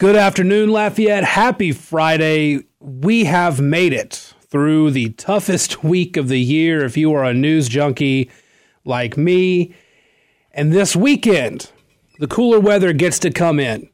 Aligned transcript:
Good 0.00 0.16
afternoon, 0.16 0.70
Lafayette. 0.70 1.24
Happy 1.24 1.72
Friday. 1.72 2.64
We 2.80 3.24
have 3.24 3.60
made 3.60 3.92
it 3.92 4.32
through 4.48 4.92
the 4.92 5.10
toughest 5.10 5.84
week 5.84 6.16
of 6.16 6.28
the 6.28 6.40
year 6.40 6.82
if 6.86 6.96
you 6.96 7.12
are 7.12 7.22
a 7.22 7.34
news 7.34 7.68
junkie 7.68 8.30
like 8.86 9.18
me. 9.18 9.74
And 10.52 10.72
this 10.72 10.96
weekend, 10.96 11.70
the 12.18 12.26
cooler 12.26 12.58
weather 12.58 12.94
gets 12.94 13.18
to 13.18 13.30
come 13.30 13.60
in, 13.60 13.90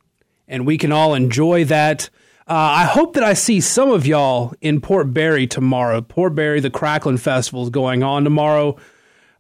and 0.47 0.65
we 0.65 0.79
can 0.79 0.93
all 0.93 1.13
enjoy 1.13 1.65
that. 1.65 2.09
Uh, 2.47 2.55
I 2.55 2.85
hope 2.85 3.15
that 3.15 3.25
I 3.25 3.33
see 3.33 3.61
some 3.61 3.91
of 3.91 4.07
y'all 4.07 4.55
in 4.61 4.81
Port 4.81 5.13
Barre 5.13 5.49
tomorrow. 5.49 6.01
Port 6.03 6.37
Barre, 6.37 6.61
the 6.61 6.71
Cracklin 6.71 7.19
Festival 7.19 7.65
is 7.65 7.71
going 7.71 8.05
on 8.05 8.23
tomorrow. 8.23 8.77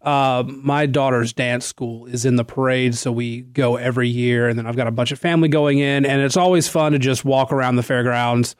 Uh, 0.06 0.44
my 0.46 0.86
daughter's 0.86 1.32
dance 1.32 1.66
school 1.66 2.06
is 2.06 2.24
in 2.24 2.36
the 2.36 2.44
parade, 2.44 2.94
so 2.94 3.10
we 3.10 3.40
go 3.40 3.74
every 3.74 4.08
year. 4.08 4.48
And 4.48 4.56
then 4.56 4.64
I've 4.64 4.76
got 4.76 4.86
a 4.86 4.92
bunch 4.92 5.10
of 5.10 5.18
family 5.18 5.48
going 5.48 5.80
in, 5.80 6.06
and 6.06 6.22
it's 6.22 6.36
always 6.36 6.68
fun 6.68 6.92
to 6.92 6.98
just 7.00 7.24
walk 7.24 7.52
around 7.52 7.74
the 7.74 7.82
fairgrounds. 7.82 8.54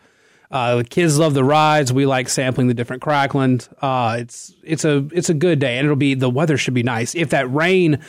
Uh, 0.50 0.76
the 0.76 0.84
kids 0.84 1.20
love 1.20 1.34
the 1.34 1.44
rides. 1.44 1.92
We 1.92 2.04
like 2.04 2.28
sampling 2.28 2.66
the 2.66 2.74
different 2.74 3.00
cracklin. 3.00 3.66
Uh, 3.80 4.16
it's 4.18 4.54
it's 4.64 4.84
a 4.84 5.08
it's 5.12 5.28
a 5.28 5.34
good 5.34 5.60
day, 5.60 5.78
and 5.78 5.84
it'll 5.84 5.94
be 5.94 6.14
the 6.14 6.28
weather 6.28 6.56
should 6.56 6.74
be 6.74 6.82
nice. 6.82 7.14
If 7.14 7.30
that 7.30 7.48
rain 7.52 8.00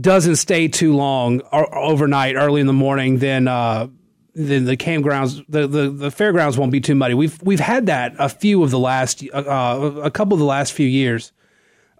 doesn't 0.00 0.36
stay 0.36 0.68
too 0.68 0.94
long 0.94 1.40
or, 1.52 1.76
overnight, 1.76 2.36
early 2.36 2.60
in 2.60 2.68
the 2.68 2.72
morning, 2.72 3.18
then 3.18 3.48
uh, 3.48 3.88
then 4.36 4.64
the 4.64 4.76
campgrounds, 4.76 5.44
the, 5.48 5.66
the 5.66 5.90
the 5.90 6.10
fairgrounds 6.12 6.56
won't 6.56 6.70
be 6.70 6.80
too 6.80 6.94
muddy. 6.94 7.14
We've 7.14 7.40
we've 7.42 7.58
had 7.60 7.86
that 7.86 8.14
a 8.20 8.28
few 8.28 8.62
of 8.62 8.70
the 8.70 8.78
last 8.78 9.24
uh, 9.32 9.92
a 10.04 10.10
couple 10.12 10.34
of 10.34 10.38
the 10.38 10.46
last 10.46 10.72
few 10.72 10.86
years 10.86 11.32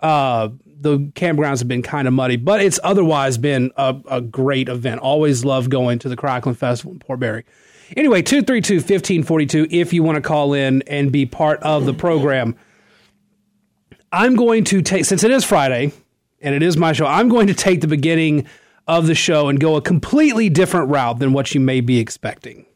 uh, 0.04 0.50
the 0.66 0.98
campgrounds 1.14 1.60
have 1.60 1.68
been 1.68 1.82
kind 1.82 2.06
of 2.06 2.12
muddy, 2.12 2.36
but 2.36 2.60
it's 2.60 2.78
otherwise 2.84 3.38
been 3.38 3.72
a, 3.76 3.96
a 4.06 4.20
great 4.20 4.68
event. 4.68 5.00
Always 5.00 5.46
love 5.46 5.70
going 5.70 5.98
to 6.00 6.10
the 6.10 6.16
Cracklin 6.16 6.54
Festival 6.54 6.92
in 6.92 6.98
Port 6.98 7.20
Barre. 7.20 7.42
Anyway, 7.96 8.20
232 8.20 8.76
1542 8.76 9.66
if 9.70 9.94
you 9.94 10.02
want 10.02 10.16
to 10.16 10.20
call 10.20 10.52
in 10.52 10.82
and 10.82 11.10
be 11.10 11.24
part 11.24 11.58
of 11.62 11.86
the 11.86 11.94
program. 11.94 12.54
I'm 14.12 14.36
going 14.36 14.64
to 14.64 14.82
take, 14.82 15.06
since 15.06 15.24
it 15.24 15.30
is 15.30 15.42
Friday 15.42 15.90
and 16.42 16.54
it 16.54 16.62
is 16.62 16.76
my 16.76 16.92
show, 16.92 17.06
I'm 17.06 17.30
going 17.30 17.46
to 17.46 17.54
take 17.54 17.80
the 17.80 17.86
beginning 17.86 18.46
of 18.86 19.06
the 19.06 19.14
show 19.14 19.48
and 19.48 19.58
go 19.58 19.76
a 19.76 19.80
completely 19.80 20.50
different 20.50 20.90
route 20.90 21.18
than 21.18 21.32
what 21.32 21.54
you 21.54 21.60
may 21.60 21.80
be 21.80 21.98
expecting 21.98 22.66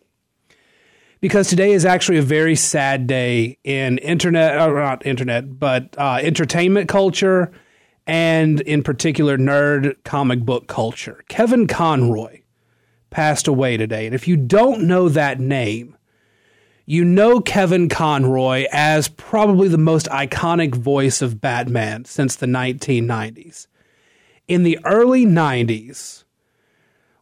because 1.21 1.49
today 1.49 1.73
is 1.73 1.85
actually 1.85 2.19
a 2.19 2.23
very 2.23 2.55
sad 2.55 3.07
day 3.07 3.59
in 3.65 3.99
internet, 3.99 4.57
or 4.57 4.81
uh, 4.81 4.85
not 4.85 5.07
internet, 5.07 5.59
but 5.59 5.95
uh, 5.99 6.19
entertainment 6.23 6.89
culture, 6.89 7.53
and 8.07 8.61
in 8.63 8.83
particular, 8.83 9.37
nerd 9.37 9.97
comic 10.05 10.41
book 10.41 10.67
culture. 10.67 11.25
Kevin 11.29 11.67
Conroy 11.67 12.41
passed 13.11 13.49
away 13.49 13.77
today. 13.77 14.07
And 14.07 14.15
if 14.15 14.29
you 14.29 14.37
don't 14.37 14.87
know 14.87 15.09
that 15.09 15.41
name, 15.41 15.97
you 16.87 17.05
know 17.05 17.41
Kevin 17.41 17.89
Conroy 17.89 18.67
as 18.73 19.09
probably 19.09 19.69
the 19.69 19.79
most 19.79 20.07
iconic 20.07 20.75
voice 20.75 21.21
of 21.21 21.41
Batman 21.41 22.05
since 22.05 22.37
the 22.37 22.47
1990s. 22.47 23.67
In 24.47 24.63
the 24.63 24.79
early 24.85 25.27
90s, 25.27 26.25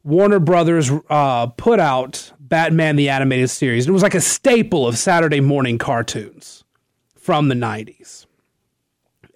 Warner 0.04 0.38
Brothers 0.38 0.88
uh, 1.10 1.48
put 1.48 1.80
out 1.80 2.32
Batman 2.48 2.96
the 2.96 3.08
Animated 3.08 3.50
Series. 3.50 3.86
It 3.86 3.92
was 3.92 4.02
like 4.02 4.14
a 4.14 4.20
staple 4.20 4.86
of 4.86 4.98
Saturday 4.98 5.40
morning 5.40 5.78
cartoons 5.78 6.64
from 7.16 7.48
the 7.48 7.54
90s. 7.54 8.26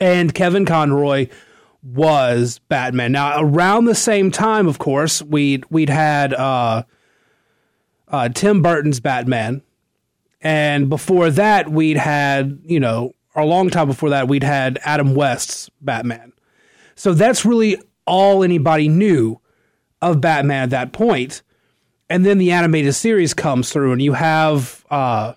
And 0.01 0.35
Kevin 0.35 0.65
Conroy 0.65 1.29
was 1.83 2.61
Batman. 2.69 3.13
Now, 3.13 3.41
around 3.43 3.87
the 3.87 3.95
same 3.95 4.31
time, 4.31 4.67
of 4.69 4.79
course, 4.79 5.23
we'd, 5.23 5.65
we'd 5.71 5.89
had 5.89 6.33
uh, 6.35 6.85
uh, 8.09 8.29
Tim 8.29 8.63
Burton's 8.63 9.01
Batman. 9.01 9.63
And 10.41 10.89
before 10.89 11.31
that, 11.31 11.71
we'd 11.71 11.97
had, 11.97 12.61
you 12.65 12.81
know, 12.81 13.15
or 13.35 13.43
a 13.43 13.47
long 13.47 13.71
time 13.71 13.89
before 13.89 14.11
that, 14.11 14.29
we'd 14.29 14.43
had 14.43 14.79
Adam 14.85 15.15
West's 15.15 15.71
Batman. 15.81 16.33
So 16.95 17.13
that's 17.13 17.45
really 17.45 17.81
all 18.07 18.43
anybody 18.43 18.89
knew 18.89 19.41
of 20.01 20.21
Batman 20.21 20.65
at 20.65 20.71
that 20.71 20.93
point 20.93 21.43
and 22.11 22.27
then 22.27 22.39
the 22.39 22.51
animated 22.51 22.95
series 22.95 23.33
comes 23.33 23.73
through, 23.73 23.93
and 23.93 24.03
you 24.03 24.13
have 24.13 24.85
uh, 24.91 25.35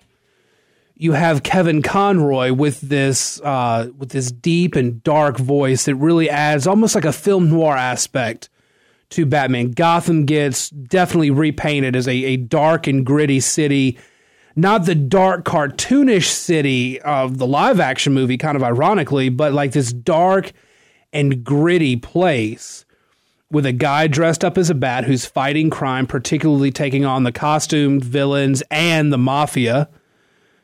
you 0.96 1.12
have 1.12 1.44
Kevin 1.44 1.80
Conroy 1.80 2.52
with 2.52 2.80
this 2.80 3.40
uh, 3.40 3.90
with 3.96 4.10
this 4.10 4.32
deep 4.32 4.74
and 4.74 5.02
dark 5.04 5.38
voice 5.38 5.84
that 5.84 5.94
really 5.94 6.28
adds 6.28 6.66
almost 6.66 6.96
like 6.96 7.04
a 7.04 7.12
film 7.12 7.48
noir 7.48 7.76
aspect 7.76 8.48
to 9.10 9.24
Batman. 9.24 9.70
Gotham 9.70 10.26
gets 10.26 10.68
definitely 10.70 11.30
repainted 11.30 11.94
as 11.94 12.08
a, 12.08 12.12
a 12.12 12.36
dark 12.36 12.88
and 12.88 13.06
gritty 13.06 13.38
city, 13.38 13.96
not 14.56 14.84
the 14.84 14.96
dark 14.96 15.44
cartoonish 15.44 16.28
city 16.28 17.00
of 17.02 17.38
the 17.38 17.46
live 17.46 17.78
action 17.78 18.12
movie, 18.12 18.36
kind 18.36 18.56
of 18.56 18.64
ironically, 18.64 19.28
but 19.28 19.52
like 19.52 19.70
this 19.72 19.92
dark 19.92 20.52
and 21.12 21.44
gritty 21.44 21.94
place 21.94 22.84
with 23.54 23.64
a 23.64 23.72
guy 23.72 24.08
dressed 24.08 24.44
up 24.44 24.58
as 24.58 24.68
a 24.68 24.74
bat 24.74 25.04
who's 25.04 25.24
fighting 25.24 25.70
crime, 25.70 26.08
particularly 26.08 26.72
taking 26.72 27.04
on 27.04 27.22
the 27.22 27.30
costumed 27.30 28.04
villains 28.04 28.64
and 28.68 29.12
the 29.12 29.16
mafia, 29.16 29.88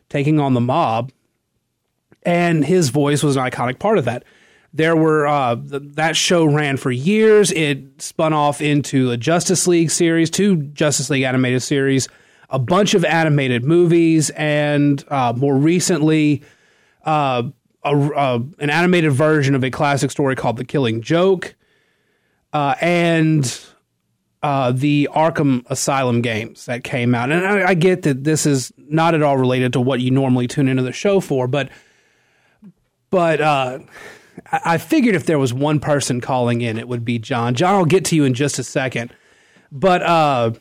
taking 0.09 0.41
on 0.41 0.55
the 0.55 0.61
mob. 0.61 1.13
And 2.25 2.65
his 2.65 2.89
voice 2.89 3.23
was 3.23 3.37
an 3.37 3.45
iconic 3.45 3.79
part 3.79 3.97
of 3.97 4.07
that. 4.07 4.25
There 4.75 4.97
were 4.97 5.27
uh, 5.27 5.55
th- 5.55 5.83
that 5.95 6.17
show 6.17 6.45
ran 6.45 6.77
for 6.77 6.91
years. 6.91 7.53
It 7.53 8.03
spun 8.03 8.33
off 8.33 8.61
into 8.61 9.13
a 9.13 9.17
Justice 9.17 9.69
League 9.69 9.93
series, 9.93 10.29
two 10.29 10.57
Justice 10.57 11.11
League 11.11 11.23
animated 11.23 11.63
series, 11.63 12.09
a 12.51 12.59
bunch 12.59 12.95
of 12.95 13.05
animated 13.05 13.63
movies, 13.63 14.31
and 14.31 15.05
uh, 15.09 15.33
more 15.37 15.57
recently, 15.57 16.43
uh, 17.05 17.45
a, 17.85 17.89
uh, 17.89 18.41
an 18.59 18.69
animated 18.69 19.13
version 19.13 19.55
of 19.55 19.63
a 19.63 19.71
classic 19.71 20.11
story 20.11 20.35
called 20.35 20.57
The 20.57 20.65
Killing 20.65 21.03
Joke 21.03 21.55
uh, 22.53 22.75
and 22.81 23.61
uh, 24.43 24.73
the 24.73 25.09
Arkham 25.13 25.65
Asylum 25.69 26.23
games 26.23 26.67
that 26.67 26.85
came 26.85 27.15
out. 27.15 27.31
And 27.31 27.47
I, 27.47 27.69
I, 27.69 27.75
get 27.75 28.03
that 28.03 28.25
this 28.25 28.47
is 28.47 28.73
not 28.77 29.15
at 29.15 29.23
all 29.23 29.37
related 29.37 29.75
to 29.75 29.81
what 29.81 30.01
you 30.01 30.11
normally 30.11 30.47
tune 30.47 30.67
into 30.67 30.83
the 30.83 30.93
show 30.93 31.21
for, 31.21 31.47
but 31.47 31.69
but 33.11 33.41
uh, 33.41 33.81
I, 34.51 34.61
I 34.65 34.79
figured 34.79 35.15
if 35.15 35.27
there 35.27 35.39
was 35.39 35.53
one 35.53 35.79
person 35.79 36.21
calling 36.21 36.63
in, 36.63 36.79
it 36.79 36.89
would 36.89 37.05
be 37.05 37.19
John. 37.19 37.55
John, 37.55 37.75
I'll 37.75 37.85
get 37.85 38.05
to 38.07 38.17
you 38.17 38.25
in 38.25 38.35
just 38.35 38.59
a 38.59 38.65
second, 38.65 39.15
but. 39.71 40.03
Uh, 40.03 40.53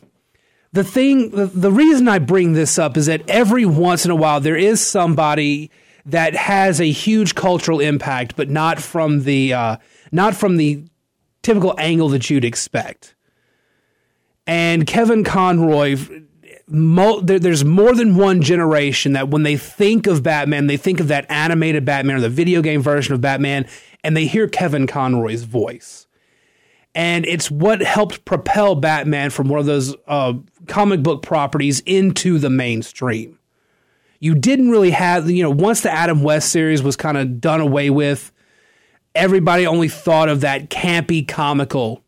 the 0.72 0.84
thing, 0.84 1.30
the, 1.30 1.46
the 1.46 1.72
reason 1.72 2.06
I 2.06 2.20
bring 2.20 2.52
this 2.52 2.78
up 2.78 2.96
is 2.96 3.06
that 3.06 3.28
every 3.28 3.66
once 3.66 4.04
in 4.04 4.12
a 4.12 4.14
while 4.14 4.40
there 4.40 4.56
is 4.56 4.80
somebody 4.80 5.68
that 6.06 6.34
has 6.34 6.80
a 6.80 6.90
huge 6.90 7.34
cultural 7.34 7.80
impact, 7.80 8.36
but 8.36 8.48
not 8.48 8.80
from 8.80 9.24
the 9.24 9.52
uh, 9.52 9.76
not 10.12 10.36
from 10.36 10.58
the 10.58 10.84
typical 11.42 11.74
angle 11.78 12.08
that 12.10 12.30
you'd 12.30 12.44
expect. 12.44 13.14
And 14.46 14.86
Kevin 14.86 15.22
Conroy, 15.24 15.96
mo- 16.66 17.20
there, 17.20 17.38
there's 17.38 17.64
more 17.64 17.94
than 17.94 18.16
one 18.16 18.42
generation 18.42 19.12
that 19.12 19.28
when 19.28 19.42
they 19.42 19.56
think 19.56 20.06
of 20.06 20.22
Batman, 20.22 20.66
they 20.66 20.76
think 20.76 21.00
of 21.00 21.08
that 21.08 21.30
animated 21.30 21.84
Batman 21.84 22.16
or 22.16 22.20
the 22.20 22.28
video 22.28 22.62
game 22.62 22.82
version 22.82 23.14
of 23.14 23.20
Batman, 23.20 23.68
and 24.02 24.16
they 24.16 24.26
hear 24.26 24.48
Kevin 24.48 24.86
Conroy's 24.86 25.44
voice. 25.44 26.06
And 26.94 27.24
it's 27.26 27.50
what 27.50 27.80
helped 27.80 28.24
propel 28.24 28.74
Batman 28.74 29.30
from 29.30 29.48
one 29.48 29.60
of 29.60 29.66
those 29.66 29.94
uh, 30.08 30.34
comic 30.66 31.02
book 31.02 31.22
properties 31.22 31.80
into 31.86 32.38
the 32.38 32.50
mainstream. 32.50 33.38
You 34.18 34.34
didn't 34.34 34.70
really 34.70 34.90
have, 34.90 35.30
you 35.30 35.42
know, 35.42 35.50
once 35.50 35.82
the 35.82 35.92
Adam 35.92 36.22
West 36.22 36.50
series 36.50 36.82
was 36.82 36.96
kind 36.96 37.16
of 37.16 37.40
done 37.40 37.60
away 37.60 37.90
with, 37.90 38.32
everybody 39.14 39.66
only 39.66 39.88
thought 39.88 40.28
of 40.28 40.40
that 40.42 40.70
campy, 40.70 41.26
comical 41.26 42.02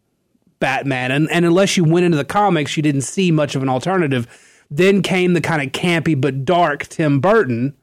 Batman. 0.60 1.10
And, 1.10 1.30
and 1.30 1.44
unless 1.44 1.76
you 1.76 1.84
went 1.84 2.06
into 2.06 2.16
the 2.16 2.24
comics, 2.24 2.76
you 2.76 2.82
didn't 2.82 3.02
see 3.02 3.30
much 3.30 3.54
of 3.54 3.62
an 3.62 3.68
alternative. 3.68 4.26
Then 4.70 5.02
came 5.02 5.34
the 5.34 5.40
kind 5.40 5.62
of 5.62 5.72
campy 5.72 6.18
but 6.18 6.44
dark 6.44 6.86
Tim 6.86 7.20
Burton. 7.20 7.74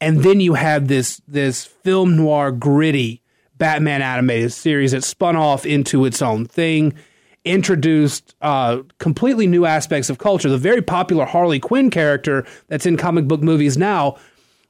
And 0.00 0.22
then 0.22 0.40
you 0.40 0.54
had 0.54 0.88
this 0.88 1.22
this 1.26 1.64
film 1.64 2.16
noir 2.16 2.52
gritty 2.52 3.22
Batman 3.56 4.02
animated 4.02 4.52
series 4.52 4.92
that 4.92 5.04
spun 5.04 5.36
off 5.36 5.64
into 5.64 6.04
its 6.04 6.20
own 6.20 6.44
thing, 6.44 6.92
introduced 7.46 8.34
uh, 8.42 8.82
completely 8.98 9.46
new 9.46 9.64
aspects 9.64 10.10
of 10.10 10.18
culture. 10.18 10.50
The 10.50 10.58
very 10.58 10.82
popular 10.82 11.24
Harley 11.24 11.58
Quinn 11.58 11.88
character 11.88 12.44
that's 12.68 12.84
in 12.84 12.98
comic 12.98 13.26
book 13.26 13.40
movies 13.40 13.78
now 13.78 14.18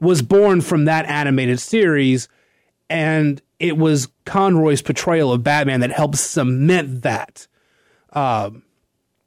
was 0.00 0.22
born 0.22 0.60
from 0.60 0.84
that 0.84 1.06
animated 1.06 1.58
series 1.58 2.28
and 2.88 3.42
it 3.58 3.76
was 3.78 4.08
Conroy's 4.24 4.82
portrayal 4.82 5.32
of 5.32 5.42
Batman 5.42 5.80
that 5.80 5.90
helped 5.90 6.16
cement 6.16 7.02
that. 7.02 7.46
Um, 8.12 8.62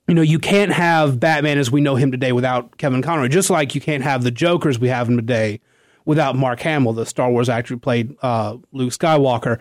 you 0.08 0.16
know, 0.16 0.22
you 0.22 0.40
can't 0.40 0.72
have 0.72 1.20
Batman 1.20 1.58
as 1.58 1.72
we 1.72 1.82
know 1.82 1.96
him 1.96 2.12
today 2.12 2.32
without 2.32 2.78
Kevin 2.78 3.02
Conroy, 3.02 3.28
just 3.28 3.50
like 3.50 3.76
you 3.76 3.82
can't 3.82 4.04
have 4.04 4.24
the 4.24 4.32
Jokers 4.32 4.80
we 4.80 4.88
have 4.88 5.08
him 5.08 5.18
today 5.18 5.60
without 6.06 6.36
Mark 6.36 6.60
Hamill, 6.62 6.94
the 6.94 7.06
Star 7.06 7.30
Wars 7.32 7.50
actor 7.50 7.76
who 7.76 7.80
played 7.80 8.16
uh, 8.22 8.58
Luke 8.72 8.92
Skywalker. 8.92 9.60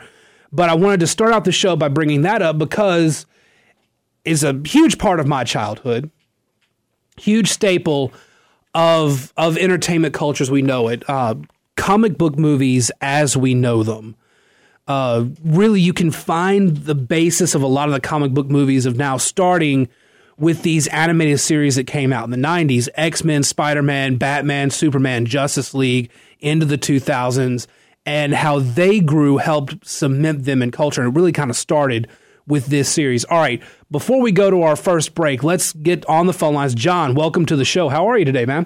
But 0.51 0.71
I 0.71 0.75
wanted 0.75 1.01
to 1.01 1.07
start 1.07 1.33
out 1.33 1.45
the 1.45 1.53
show 1.53 1.77
by 1.77 1.89
bringing 1.89 2.23
that 2.23 2.41
up 2.41 2.57
because 2.57 3.27
it's 4.25 4.43
a 4.43 4.59
huge 4.65 4.99
part 4.99 5.21
of 5.21 5.27
my 5.27 5.45
childhood. 5.45 6.11
huge 7.19 7.49
staple 7.49 8.13
of 8.75 9.33
of 9.37 9.59
entertainment 9.59 10.15
culture 10.15 10.43
as 10.43 10.51
we 10.51 10.63
know 10.63 10.89
it. 10.89 11.03
Uh, 11.09 11.35
comic 11.77 12.17
book 12.17 12.39
movies 12.39 12.91
as 13.01 13.37
we 13.37 13.55
know 13.55 13.83
them. 13.83 14.17
Uh, 14.89 15.27
really, 15.45 15.83
you 15.83 15.93
can 15.93 16.11
find 16.11 16.79
the 16.79 16.95
basis 16.95 17.55
of 17.55 17.63
a 17.63 17.67
lot 17.67 17.89
of 17.89 17.95
the 17.95 18.01
comic 18.01 18.33
book 18.33 18.49
movies 18.49 18.87
of 18.87 18.97
now 18.97 19.19
starting 19.19 19.87
with 20.39 20.63
these 20.63 20.87
animated 20.89 21.39
series 21.39 21.77
that 21.77 21.87
came 21.87 22.13
out 22.13 22.25
in 22.25 22.31
the 22.31 22.37
90s 22.37 22.89
X 22.95 23.23
Men, 23.23 23.43
Spider 23.43 23.83
Man, 23.83 24.17
Batman, 24.17 24.71
Superman, 24.71 25.27
Justice 25.27 25.75
League 25.75 26.11
into 26.41 26.65
the 26.65 26.79
2000s, 26.79 27.67
and 28.07 28.33
how 28.33 28.61
they 28.61 29.01
grew 29.01 29.37
helped 29.37 29.87
cement 29.87 30.45
them 30.45 30.63
in 30.63 30.71
culture. 30.71 31.03
And 31.03 31.15
it 31.15 31.17
really 31.17 31.33
kind 31.33 31.51
of 31.51 31.57
started 31.57 32.09
with 32.47 32.67
this 32.67 32.89
series. 32.89 33.25
All 33.25 33.39
right, 33.39 33.63
before 33.91 34.23
we 34.23 34.33
go 34.33 34.51
to 34.51 34.63
our 34.63 34.77
first 34.77 35.15
break, 35.15 35.45
let's 35.45 35.75
get 35.75 36.07
on 36.07 36.27
the 36.27 36.33
phone 36.33 36.55
lines. 36.55 36.75
John, 36.75 37.15
welcome 37.15 37.45
to 37.47 37.57
the 37.57 37.65
show. 37.67 37.91
How 37.91 38.07
are 38.07 38.17
you 38.17 38.25
today, 38.25 38.47
man? 38.47 38.65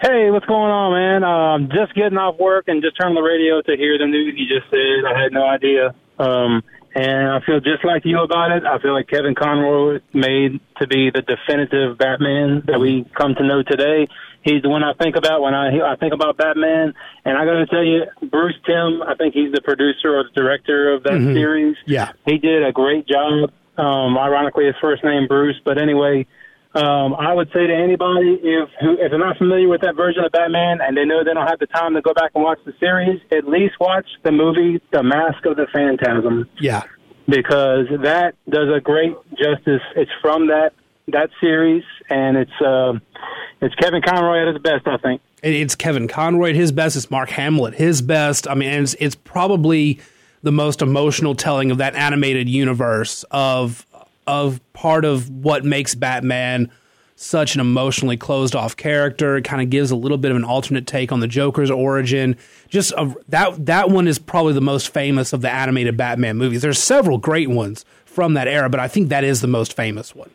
Hey, 0.00 0.30
what's 0.30 0.44
going 0.44 0.70
on, 0.70 0.92
man? 0.92 1.24
Um, 1.24 1.68
just 1.72 1.94
getting 1.94 2.18
off 2.18 2.38
work 2.38 2.68
and 2.68 2.82
just 2.82 3.00
turned 3.00 3.16
the 3.16 3.22
radio 3.22 3.62
to 3.62 3.76
hear 3.76 3.96
the 3.96 4.06
news 4.06 4.34
you 4.36 4.46
just 4.46 4.68
said. 4.68 5.08
I 5.08 5.18
had 5.18 5.32
no 5.32 5.46
idea. 5.46 5.94
Um, 6.18 6.62
and 6.94 7.28
I 7.28 7.40
feel 7.40 7.60
just 7.60 7.82
like 7.82 8.04
you 8.04 8.20
about 8.20 8.52
it. 8.52 8.64
I 8.64 8.78
feel 8.78 8.92
like 8.92 9.08
Kevin 9.08 9.34
Conroy 9.34 10.00
made 10.12 10.60
to 10.80 10.86
be 10.86 11.10
the 11.10 11.22
definitive 11.22 11.96
Batman 11.96 12.62
that 12.66 12.78
we 12.78 13.04
come 13.16 13.34
to 13.36 13.44
know 13.44 13.62
today. 13.62 14.06
He's 14.42 14.62
the 14.62 14.68
one 14.68 14.84
I 14.84 14.92
think 14.94 15.16
about 15.16 15.40
when 15.40 15.54
I 15.54 15.80
I 15.80 15.96
think 15.96 16.12
about 16.12 16.36
Batman. 16.36 16.92
And 17.24 17.36
I 17.36 17.44
got 17.44 17.54
to 17.54 17.66
tell 17.66 17.84
you, 17.84 18.04
Bruce 18.30 18.54
Timm, 18.66 19.02
I 19.02 19.14
think 19.16 19.34
he's 19.34 19.52
the 19.52 19.62
producer 19.62 20.16
or 20.16 20.24
the 20.24 20.30
director 20.34 20.92
of 20.92 21.02
that 21.04 21.14
mm-hmm. 21.14 21.34
series. 21.34 21.76
Yeah, 21.86 22.12
he 22.26 22.36
did 22.38 22.64
a 22.64 22.72
great 22.72 23.08
job. 23.08 23.50
Um, 23.78 24.16
ironically, 24.16 24.66
his 24.66 24.76
first 24.80 25.04
name 25.04 25.26
Bruce, 25.26 25.60
but 25.64 25.76
anyway, 25.78 26.26
um, 26.76 27.14
I 27.14 27.32
would 27.32 27.48
say 27.54 27.66
to 27.66 27.74
anybody 27.74 28.38
if 28.42 28.68
who, 28.80 28.92
if 29.00 29.10
they're 29.10 29.18
not 29.18 29.38
familiar 29.38 29.68
with 29.68 29.80
that 29.80 29.96
version 29.96 30.24
of 30.24 30.32
Batman 30.32 30.78
and 30.80 30.96
they 30.96 31.04
know 31.04 31.24
they 31.24 31.32
don't 31.32 31.46
have 31.46 31.58
the 31.58 31.66
time 31.66 31.94
to 31.94 32.02
go 32.02 32.12
back 32.12 32.32
and 32.34 32.44
watch 32.44 32.58
the 32.66 32.74
series, 32.78 33.20
at 33.32 33.48
least 33.48 33.74
watch 33.80 34.06
the 34.24 34.32
movie 34.32 34.80
The 34.92 35.02
Mask 35.02 35.44
of 35.46 35.56
the 35.56 35.66
Phantasm. 35.72 36.48
Yeah, 36.60 36.82
because 37.28 37.86
that 38.02 38.34
does 38.50 38.68
a 38.74 38.80
great 38.80 39.14
justice. 39.38 39.82
It's 39.96 40.10
from 40.20 40.48
that 40.48 40.72
that 41.08 41.30
series, 41.40 41.84
and 42.10 42.36
it's 42.36 42.60
uh, 42.60 42.92
it's 43.60 43.74
Kevin 43.76 44.02
Conroy 44.02 44.42
at 44.42 44.54
his 44.54 44.62
best, 44.62 44.86
I 44.86 44.98
think. 44.98 45.22
It's 45.42 45.74
Kevin 45.74 46.08
Conroy 46.08 46.50
at 46.50 46.56
his 46.56 46.72
best. 46.72 46.96
It's 46.96 47.10
Mark 47.10 47.30
Hamill 47.30 47.68
at 47.68 47.74
his 47.74 48.02
best. 48.02 48.48
I 48.48 48.54
mean, 48.54 48.68
it's, 48.68 48.94
it's 48.98 49.14
probably 49.14 50.00
the 50.42 50.52
most 50.52 50.82
emotional 50.82 51.34
telling 51.34 51.70
of 51.70 51.78
that 51.78 51.94
animated 51.94 52.48
universe 52.48 53.24
of 53.30 53.85
of 54.26 54.60
part 54.72 55.04
of 55.04 55.30
what 55.30 55.64
makes 55.64 55.94
Batman 55.94 56.70
such 57.16 57.54
an 57.54 57.60
emotionally 57.60 58.16
closed 58.16 58.54
off 58.54 58.76
character. 58.76 59.36
It 59.36 59.44
kind 59.44 59.62
of 59.62 59.70
gives 59.70 59.90
a 59.90 59.96
little 59.96 60.18
bit 60.18 60.30
of 60.30 60.36
an 60.36 60.44
alternate 60.44 60.86
take 60.86 61.10
on 61.10 61.20
the 61.20 61.26
Joker's 61.26 61.70
origin. 61.70 62.36
Just 62.68 62.92
a, 62.92 63.14
that 63.28 63.66
that 63.66 63.90
one 63.90 64.06
is 64.06 64.18
probably 64.18 64.52
the 64.52 64.60
most 64.60 64.92
famous 64.92 65.32
of 65.32 65.40
the 65.40 65.50
animated 65.50 65.96
Batman 65.96 66.36
movies. 66.36 66.62
There's 66.62 66.78
several 66.78 67.18
great 67.18 67.48
ones 67.48 67.84
from 68.04 68.34
that 68.34 68.48
era, 68.48 68.68
but 68.68 68.80
I 68.80 68.88
think 68.88 69.08
that 69.08 69.24
is 69.24 69.40
the 69.40 69.46
most 69.46 69.74
famous 69.74 70.14
one. 70.14 70.30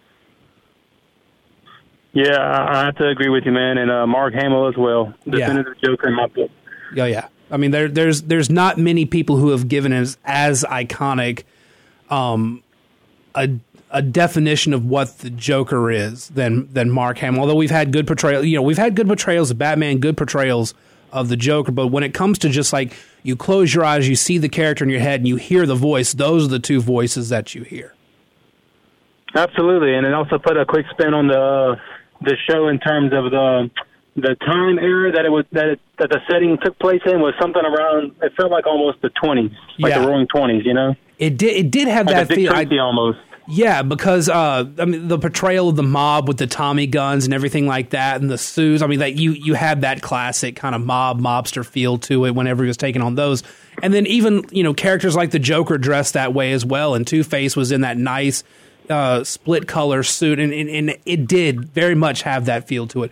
Yeah, 2.13 2.37
I 2.39 2.85
have 2.85 2.95
to 2.97 3.07
agree 3.07 3.29
with 3.29 3.45
you, 3.45 3.53
man, 3.53 3.77
and 3.77 3.89
uh, 3.89 4.05
Mark 4.05 4.33
Hamill 4.33 4.67
as 4.67 4.75
well. 4.75 5.13
Definitive 5.23 5.75
yeah. 5.81 5.89
Joker 5.89 6.09
in 6.09 6.15
my 6.15 6.27
book. 6.27 6.51
Yeah, 6.93 7.05
yeah. 7.05 7.27
I 7.49 7.57
mean, 7.57 7.71
there, 7.71 7.87
there's 7.87 8.23
there's 8.23 8.49
not 8.49 8.77
many 8.77 9.05
people 9.05 9.37
who 9.37 9.49
have 9.49 9.67
given 9.67 9.93
as 9.93 10.17
as 10.25 10.63
iconic 10.63 11.43
um, 12.09 12.63
a 13.35 13.49
a 13.91 14.01
definition 14.01 14.73
of 14.73 14.85
what 14.85 15.19
the 15.19 15.29
Joker 15.29 15.91
is 15.91 16.29
than 16.29 16.71
than 16.73 16.89
Mark 16.89 17.17
Hamill. 17.19 17.41
Although 17.41 17.55
we've 17.55 17.71
had 17.71 17.91
good 17.91 18.07
portrayals, 18.07 18.45
you 18.45 18.55
know, 18.55 18.61
we've 18.61 18.77
had 18.77 18.95
good 18.95 19.07
portrayals 19.07 19.51
of 19.51 19.57
Batman, 19.57 19.99
good 19.99 20.17
portrayals 20.17 20.73
of 21.11 21.29
the 21.29 21.37
Joker. 21.37 21.71
But 21.71 21.87
when 21.87 22.03
it 22.03 22.13
comes 22.13 22.39
to 22.39 22.49
just 22.49 22.73
like 22.73 22.93
you 23.23 23.35
close 23.35 23.73
your 23.73 23.83
eyes, 23.83 24.07
you 24.07 24.15
see 24.15 24.37
the 24.37 24.49
character 24.49 24.83
in 24.83 24.89
your 24.89 25.01
head, 25.01 25.19
and 25.19 25.27
you 25.27 25.35
hear 25.35 25.65
the 25.65 25.75
voice. 25.75 26.13
Those 26.13 26.45
are 26.45 26.49
the 26.49 26.59
two 26.59 26.81
voices 26.81 27.29
that 27.29 27.53
you 27.53 27.63
hear. 27.63 27.93
Absolutely, 29.35 29.95
and 29.95 30.05
it 30.05 30.13
also 30.13 30.37
put 30.37 30.57
a 30.57 30.65
quick 30.65 30.85
spin 30.91 31.13
on 31.13 31.27
the 31.27 31.39
uh, 31.39 31.75
the 32.21 32.35
show 32.49 32.67
in 32.69 32.79
terms 32.79 33.11
of 33.13 33.31
the 33.31 33.69
the 34.15 34.35
time 34.45 34.77
era 34.77 35.11
that 35.11 35.25
it 35.25 35.29
was 35.29 35.45
that 35.51 35.67
it, 35.67 35.79
that 35.99 36.09
the 36.09 36.19
setting 36.29 36.57
took 36.63 36.77
place 36.79 37.01
in 37.05 37.19
was 37.19 37.33
something 37.39 37.63
around. 37.63 38.15
It 38.21 38.33
felt 38.35 38.51
like 38.51 38.67
almost 38.67 39.01
the 39.01 39.09
twenties, 39.09 39.51
like 39.79 39.91
yeah. 39.91 39.99
the 39.99 40.07
Roaring 40.07 40.27
Twenties. 40.27 40.65
You 40.65 40.73
know, 40.73 40.95
it 41.17 41.37
did. 41.37 41.55
It 41.55 41.71
did 41.71 41.87
have 41.87 42.07
like 42.07 42.27
that 42.27 42.35
feel. 42.35 42.51
almost. 42.79 43.19
Yeah, 43.47 43.81
because 43.81 44.29
uh, 44.29 44.65
I 44.77 44.85
mean 44.85 45.07
the 45.07 45.17
portrayal 45.17 45.69
of 45.69 45.75
the 45.75 45.83
mob 45.83 46.27
with 46.27 46.37
the 46.37 46.47
Tommy 46.47 46.87
guns 46.87 47.25
and 47.25 47.33
everything 47.33 47.65
like 47.65 47.89
that, 47.89 48.21
and 48.21 48.29
the 48.29 48.37
Sues. 48.37 48.81
I 48.81 48.87
mean 48.87 48.99
that 48.99 49.15
you 49.15 49.31
you 49.31 49.55
had 49.55 49.81
that 49.81 50.01
classic 50.01 50.55
kind 50.55 50.75
of 50.75 50.81
mob 50.81 51.19
mobster 51.19 51.65
feel 51.65 51.97
to 51.99 52.25
it 52.25 52.35
whenever 52.35 52.63
he 52.63 52.67
was 52.67 52.77
taking 52.77 53.01
on 53.01 53.15
those, 53.15 53.43
and 53.81 53.93
then 53.93 54.05
even 54.05 54.45
you 54.51 54.63
know 54.63 54.73
characters 54.73 55.15
like 55.15 55.31
the 55.31 55.39
Joker 55.39 55.77
dressed 55.77 56.13
that 56.13 56.33
way 56.33 56.53
as 56.53 56.65
well, 56.65 56.93
and 56.93 57.05
Two 57.05 57.23
Face 57.23 57.55
was 57.55 57.71
in 57.71 57.81
that 57.81 57.97
nice 57.97 58.43
uh, 58.89 59.23
split 59.23 59.67
color 59.67 60.03
suit, 60.03 60.39
and, 60.39 60.53
and, 60.53 60.69
and 60.69 60.97
it 61.05 61.27
did 61.27 61.69
very 61.69 61.95
much 61.95 62.21
have 62.23 62.45
that 62.45 62.67
feel 62.67 62.87
to 62.87 63.03
it. 63.03 63.11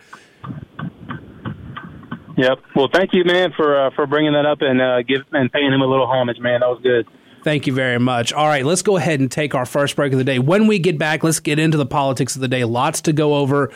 Yep. 2.37 2.59
Well, 2.75 2.87
thank 2.93 3.13
you, 3.13 3.25
man, 3.25 3.51
for 3.55 3.87
uh, 3.87 3.89
for 3.95 4.07
bringing 4.07 4.33
that 4.33 4.45
up 4.45 4.59
and 4.61 4.81
uh, 4.81 5.01
give 5.01 5.23
and 5.31 5.51
paying 5.51 5.73
him 5.73 5.81
a 5.81 5.85
little 5.85 6.07
homage, 6.07 6.39
man. 6.39 6.61
That 6.61 6.69
was 6.69 6.79
good. 6.81 7.05
Thank 7.49 7.65
you 7.65 7.73
very 7.73 7.97
much. 7.97 8.31
All 8.31 8.45
right, 8.45 8.63
let's 8.63 8.83
go 8.83 8.95
ahead 8.95 9.19
and 9.19 9.31
take 9.31 9.55
our 9.55 9.65
first 9.65 9.95
break 9.95 10.13
of 10.13 10.19
the 10.19 10.23
day. 10.23 10.37
When 10.37 10.67
we 10.67 10.77
get 10.77 10.99
back, 10.99 11.23
let's 11.23 11.39
get 11.39 11.57
into 11.57 11.79
the 11.79 11.85
politics 11.87 12.35
of 12.35 12.41
the 12.41 12.47
day. 12.47 12.63
Lots 12.63 13.01
to 13.01 13.11
go 13.11 13.37
over. 13.37 13.71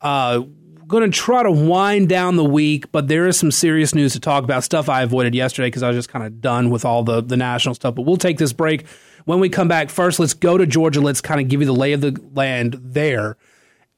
Uh, 0.00 0.44
going 0.86 1.02
to 1.02 1.14
try 1.14 1.42
to 1.42 1.50
wind 1.50 2.08
down 2.08 2.36
the 2.36 2.44
week, 2.44 2.90
but 2.92 3.08
there 3.08 3.26
is 3.26 3.38
some 3.38 3.50
serious 3.50 3.94
news 3.94 4.14
to 4.14 4.20
talk 4.20 4.42
about. 4.42 4.64
Stuff 4.64 4.88
I 4.88 5.02
avoided 5.02 5.34
yesterday 5.34 5.66
because 5.66 5.82
I 5.82 5.88
was 5.88 5.98
just 5.98 6.08
kind 6.08 6.24
of 6.24 6.40
done 6.40 6.70
with 6.70 6.86
all 6.86 7.02
the 7.02 7.20
the 7.20 7.36
national 7.36 7.74
stuff. 7.74 7.94
But 7.94 8.06
we'll 8.06 8.16
take 8.16 8.38
this 8.38 8.54
break. 8.54 8.86
When 9.26 9.38
we 9.38 9.50
come 9.50 9.68
back, 9.68 9.90
first 9.90 10.18
let's 10.18 10.32
go 10.32 10.56
to 10.56 10.64
Georgia. 10.64 11.02
Let's 11.02 11.20
kind 11.20 11.42
of 11.42 11.48
give 11.48 11.60
you 11.60 11.66
the 11.66 11.74
lay 11.74 11.92
of 11.92 12.00
the 12.00 12.18
land 12.32 12.78
there. 12.80 13.36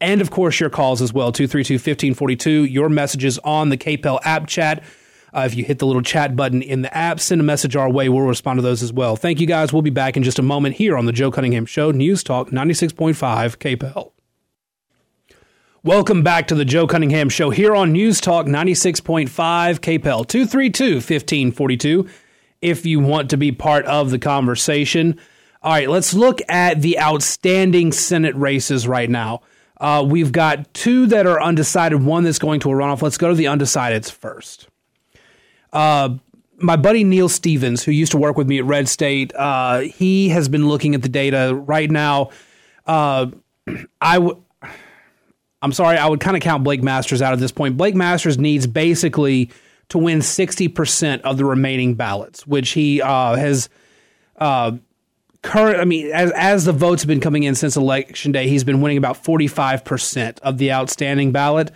And 0.00 0.20
of 0.20 0.32
course, 0.32 0.58
your 0.58 0.68
calls 0.68 1.00
as 1.00 1.12
well 1.12 1.30
232 1.30 1.74
1542. 1.74 2.64
Your 2.64 2.88
messages 2.88 3.38
on 3.44 3.68
the 3.68 3.76
KPEL 3.76 4.18
app 4.24 4.48
chat. 4.48 4.82
Uh, 5.34 5.44
if 5.46 5.54
you 5.54 5.64
hit 5.64 5.78
the 5.78 5.86
little 5.86 6.02
chat 6.02 6.36
button 6.36 6.60
in 6.60 6.82
the 6.82 6.94
app, 6.96 7.18
send 7.18 7.40
a 7.40 7.44
message 7.44 7.74
our 7.74 7.90
way. 7.90 8.08
We'll 8.08 8.26
respond 8.26 8.58
to 8.58 8.62
those 8.62 8.82
as 8.82 8.92
well. 8.92 9.16
Thank 9.16 9.40
you 9.40 9.46
guys. 9.46 9.72
We'll 9.72 9.82
be 9.82 9.90
back 9.90 10.16
in 10.16 10.22
just 10.22 10.38
a 10.38 10.42
moment 10.42 10.76
here 10.76 10.96
on 10.96 11.06
the 11.06 11.12
Joe 11.12 11.30
Cunningham 11.30 11.66
Show, 11.66 11.90
News 11.90 12.22
Talk 12.22 12.50
96.5 12.50 13.16
KPEL. 13.56 14.12
Welcome 15.84 16.22
back 16.22 16.46
to 16.48 16.54
the 16.54 16.64
Joe 16.64 16.86
Cunningham 16.86 17.28
Show 17.28 17.50
here 17.50 17.74
on 17.74 17.92
News 17.92 18.20
Talk 18.20 18.46
96.5 18.46 19.26
KPEL 19.28 20.28
232 20.28 20.94
1542 20.94 22.08
if 22.60 22.86
you 22.86 23.00
want 23.00 23.30
to 23.30 23.36
be 23.36 23.50
part 23.50 23.84
of 23.86 24.10
the 24.10 24.18
conversation. 24.18 25.18
All 25.60 25.72
right, 25.72 25.88
let's 25.88 26.14
look 26.14 26.40
at 26.48 26.82
the 26.82 27.00
outstanding 27.00 27.90
Senate 27.92 28.34
races 28.36 28.86
right 28.86 29.10
now. 29.10 29.42
Uh, 29.80 30.04
we've 30.06 30.30
got 30.30 30.72
two 30.72 31.06
that 31.06 31.26
are 31.26 31.42
undecided, 31.42 32.04
one 32.04 32.22
that's 32.22 32.38
going 32.38 32.60
to 32.60 32.70
a 32.70 32.74
runoff. 32.74 33.02
Let's 33.02 33.18
go 33.18 33.28
to 33.28 33.34
the 33.34 33.46
undecideds 33.46 34.10
first. 34.10 34.68
Uh, 35.72 36.16
my 36.58 36.76
buddy 36.76 37.02
Neil 37.02 37.28
Stevens, 37.28 37.82
who 37.82 37.90
used 37.90 38.12
to 38.12 38.18
work 38.18 38.36
with 38.36 38.46
me 38.46 38.58
at 38.58 38.64
Red 38.64 38.88
State, 38.88 39.32
uh, 39.34 39.80
he 39.80 40.28
has 40.28 40.48
been 40.48 40.68
looking 40.68 40.94
at 40.94 41.02
the 41.02 41.08
data 41.08 41.54
right 41.54 41.90
now. 41.90 42.30
Uh, 42.86 43.26
I 44.00 44.14
w- 44.14 44.42
I'm 45.60 45.72
sorry, 45.72 45.96
I 45.96 46.08
would 46.08 46.20
kind 46.20 46.36
of 46.36 46.42
count 46.42 46.64
Blake 46.64 46.82
Masters 46.82 47.22
out 47.22 47.32
at 47.32 47.38
this 47.38 47.52
point. 47.52 47.76
Blake 47.76 47.94
Masters 47.94 48.38
needs 48.38 48.66
basically 48.66 49.50
to 49.88 49.98
win 49.98 50.18
60% 50.18 51.20
of 51.22 51.36
the 51.36 51.44
remaining 51.44 51.94
ballots, 51.94 52.46
which 52.46 52.70
he 52.70 53.00
uh, 53.00 53.36
has 53.36 53.68
uh, 54.38 54.72
current 55.42 55.80
I 55.80 55.84
mean 55.84 56.10
as 56.12 56.30
as 56.32 56.64
the 56.64 56.72
votes 56.72 57.02
have 57.02 57.08
been 57.08 57.20
coming 57.20 57.42
in 57.42 57.54
since 57.54 57.76
election 57.76 58.32
day, 58.32 58.48
he's 58.48 58.64
been 58.64 58.80
winning 58.80 58.98
about 58.98 59.22
45% 59.22 60.38
of 60.40 60.58
the 60.58 60.72
outstanding 60.72 61.32
ballot. 61.32 61.70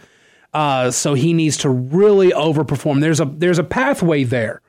Uh, 0.56 0.90
so 0.90 1.12
he 1.12 1.34
needs 1.34 1.58
to 1.58 1.68
really 1.68 2.30
overperform. 2.30 3.02
There's 3.02 3.20
a 3.20 3.26
there's 3.26 3.58
a 3.58 3.62
pathway 3.62 4.24
there, 4.24 4.62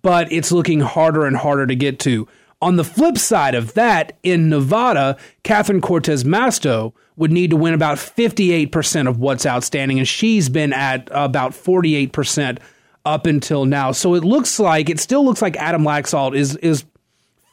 but 0.00 0.30
it's 0.30 0.52
looking 0.52 0.78
harder 0.78 1.26
and 1.26 1.36
harder 1.36 1.66
to 1.66 1.74
get 1.74 1.98
to. 2.00 2.28
On 2.60 2.76
the 2.76 2.84
flip 2.84 3.18
side 3.18 3.56
of 3.56 3.74
that, 3.74 4.16
in 4.22 4.48
Nevada, 4.48 5.16
Catherine 5.42 5.80
Cortez 5.80 6.22
Masto 6.22 6.92
would 7.16 7.32
need 7.32 7.50
to 7.50 7.56
win 7.56 7.74
about 7.74 7.98
58% 7.98 9.08
of 9.08 9.18
what's 9.18 9.44
outstanding, 9.44 9.98
and 9.98 10.06
she's 10.06 10.48
been 10.48 10.72
at 10.72 11.08
about 11.10 11.50
48% 11.50 12.58
up 13.04 13.26
until 13.26 13.64
now. 13.64 13.90
So 13.90 14.14
it 14.14 14.22
looks 14.22 14.60
like 14.60 14.88
it 14.88 15.00
still 15.00 15.24
looks 15.24 15.42
like 15.42 15.56
Adam 15.56 15.82
Laxalt 15.82 16.36
is 16.36 16.54
is 16.58 16.84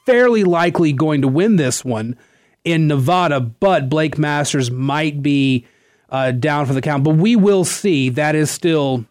fairly 0.05 0.43
likely 0.43 0.93
going 0.93 1.23
to 1.23 1.27
win 1.27 1.55
this 1.55 1.83
one 1.83 2.15
in 2.63 2.85
Nevada, 2.85 3.39
but 3.39 3.89
Blake 3.89 4.19
Masters 4.19 4.69
might 4.69 5.23
be 5.23 5.65
uh, 6.11 6.31
down 6.31 6.65
for 6.65 6.73
the 6.73 6.81
count. 6.81 7.03
But 7.03 7.15
we 7.15 7.35
will 7.35 7.63
see. 7.63 8.09
That 8.09 8.35
is 8.35 8.51
still, 8.51 9.05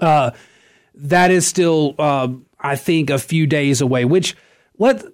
uh, 0.00 0.32
that 0.94 1.30
is 1.30 1.46
still, 1.46 1.94
uh, 1.98 2.28
I 2.58 2.76
think, 2.76 3.10
a 3.10 3.18
few 3.18 3.46
days 3.46 3.80
away. 3.80 4.04
Which 4.04 4.36
let 4.78 5.04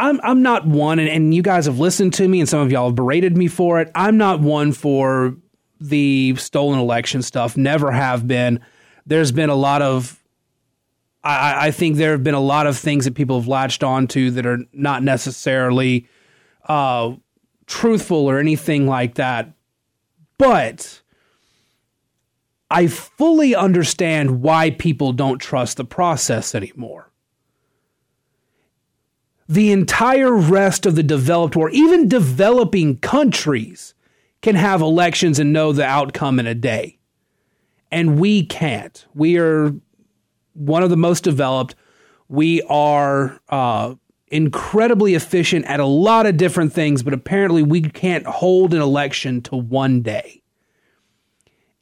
I'm 0.00 0.18
I'm 0.22 0.42
not 0.42 0.66
one, 0.66 0.98
and, 0.98 1.08
and 1.08 1.34
you 1.34 1.42
guys 1.42 1.66
have 1.66 1.78
listened 1.78 2.14
to 2.14 2.26
me, 2.26 2.40
and 2.40 2.48
some 2.48 2.60
of 2.60 2.72
y'all 2.72 2.88
have 2.88 2.94
berated 2.94 3.36
me 3.36 3.48
for 3.48 3.80
it. 3.80 3.90
I'm 3.94 4.16
not 4.16 4.40
one 4.40 4.72
for 4.72 5.36
the 5.78 6.34
stolen 6.36 6.78
election 6.78 7.22
stuff. 7.22 7.56
Never 7.56 7.90
have 7.92 8.26
been. 8.26 8.60
There's 9.06 9.30
been 9.30 9.50
a 9.50 9.54
lot 9.54 9.82
of. 9.82 10.16
I, 11.22 11.66
I 11.66 11.70
think 11.70 11.96
there 11.96 12.12
have 12.12 12.24
been 12.24 12.34
a 12.34 12.40
lot 12.40 12.66
of 12.66 12.78
things 12.78 13.04
that 13.04 13.14
people 13.14 13.38
have 13.38 13.46
latched 13.46 13.84
onto 13.84 14.30
that 14.30 14.46
are 14.46 14.60
not 14.72 15.02
necessarily 15.02 16.08
uh, 16.66 17.12
truthful 17.66 18.26
or 18.26 18.38
anything 18.38 18.86
like 18.86 19.16
that. 19.16 19.52
But 20.40 21.02
I 22.70 22.86
fully 22.86 23.54
understand 23.54 24.40
why 24.40 24.70
people 24.70 25.12
don't 25.12 25.38
trust 25.38 25.76
the 25.76 25.84
process 25.84 26.54
anymore. 26.54 27.10
The 29.46 29.70
entire 29.70 30.34
rest 30.34 30.86
of 30.86 30.94
the 30.94 31.02
developed 31.02 31.56
world, 31.56 31.74
even 31.74 32.08
developing 32.08 32.96
countries, 33.00 33.92
can 34.40 34.54
have 34.54 34.80
elections 34.80 35.38
and 35.38 35.52
know 35.52 35.72
the 35.72 35.84
outcome 35.84 36.40
in 36.40 36.46
a 36.46 36.54
day. 36.54 36.96
And 37.90 38.18
we 38.18 38.46
can't. 38.46 39.04
We 39.14 39.36
are 39.36 39.74
one 40.54 40.82
of 40.82 40.88
the 40.88 40.96
most 40.96 41.22
developed. 41.22 41.74
We 42.28 42.62
are 42.62 43.38
uh, 43.50 43.96
incredibly 44.30 45.14
efficient 45.14 45.64
at 45.66 45.80
a 45.80 45.84
lot 45.84 46.26
of 46.26 46.36
different 46.36 46.72
things, 46.72 47.02
but 47.02 47.12
apparently 47.12 47.62
we 47.62 47.80
can't 47.80 48.26
hold 48.26 48.72
an 48.72 48.80
election 48.80 49.42
to 49.42 49.56
one 49.56 50.02
day. 50.02 50.42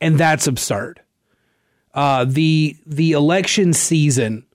And 0.01 0.19
that's 0.19 0.47
absurd. 0.47 1.01
Uh, 1.93 2.25
the 2.25 2.77
the 2.87 3.13
election 3.13 3.73
season 3.73 4.47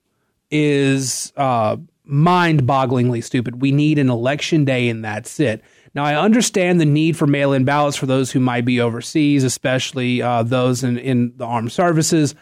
is 0.49 1.33
uh, 1.35 1.75
mind-bogglingly 2.05 3.23
stupid. 3.23 3.61
We 3.61 3.71
need 3.71 3.99
an 3.99 4.09
election 4.09 4.65
day, 4.65 4.87
and 4.87 5.03
that's 5.03 5.39
it. 5.39 5.61
Now, 5.95 6.05
I 6.05 6.15
understand 6.15 6.79
the 6.79 6.85
need 6.85 7.17
for 7.17 7.27
mail 7.27 7.53
in 7.53 7.65
ballots 7.65 7.97
for 7.97 8.05
those 8.05 8.31
who 8.31 8.39
might 8.39 8.65
be 8.65 8.79
overseas, 8.79 9.43
especially 9.43 10.21
uh, 10.21 10.43
those 10.43 10.83
in, 10.83 10.97
in 10.97 11.33
the 11.37 11.45
armed 11.45 11.71
services. 11.71 12.33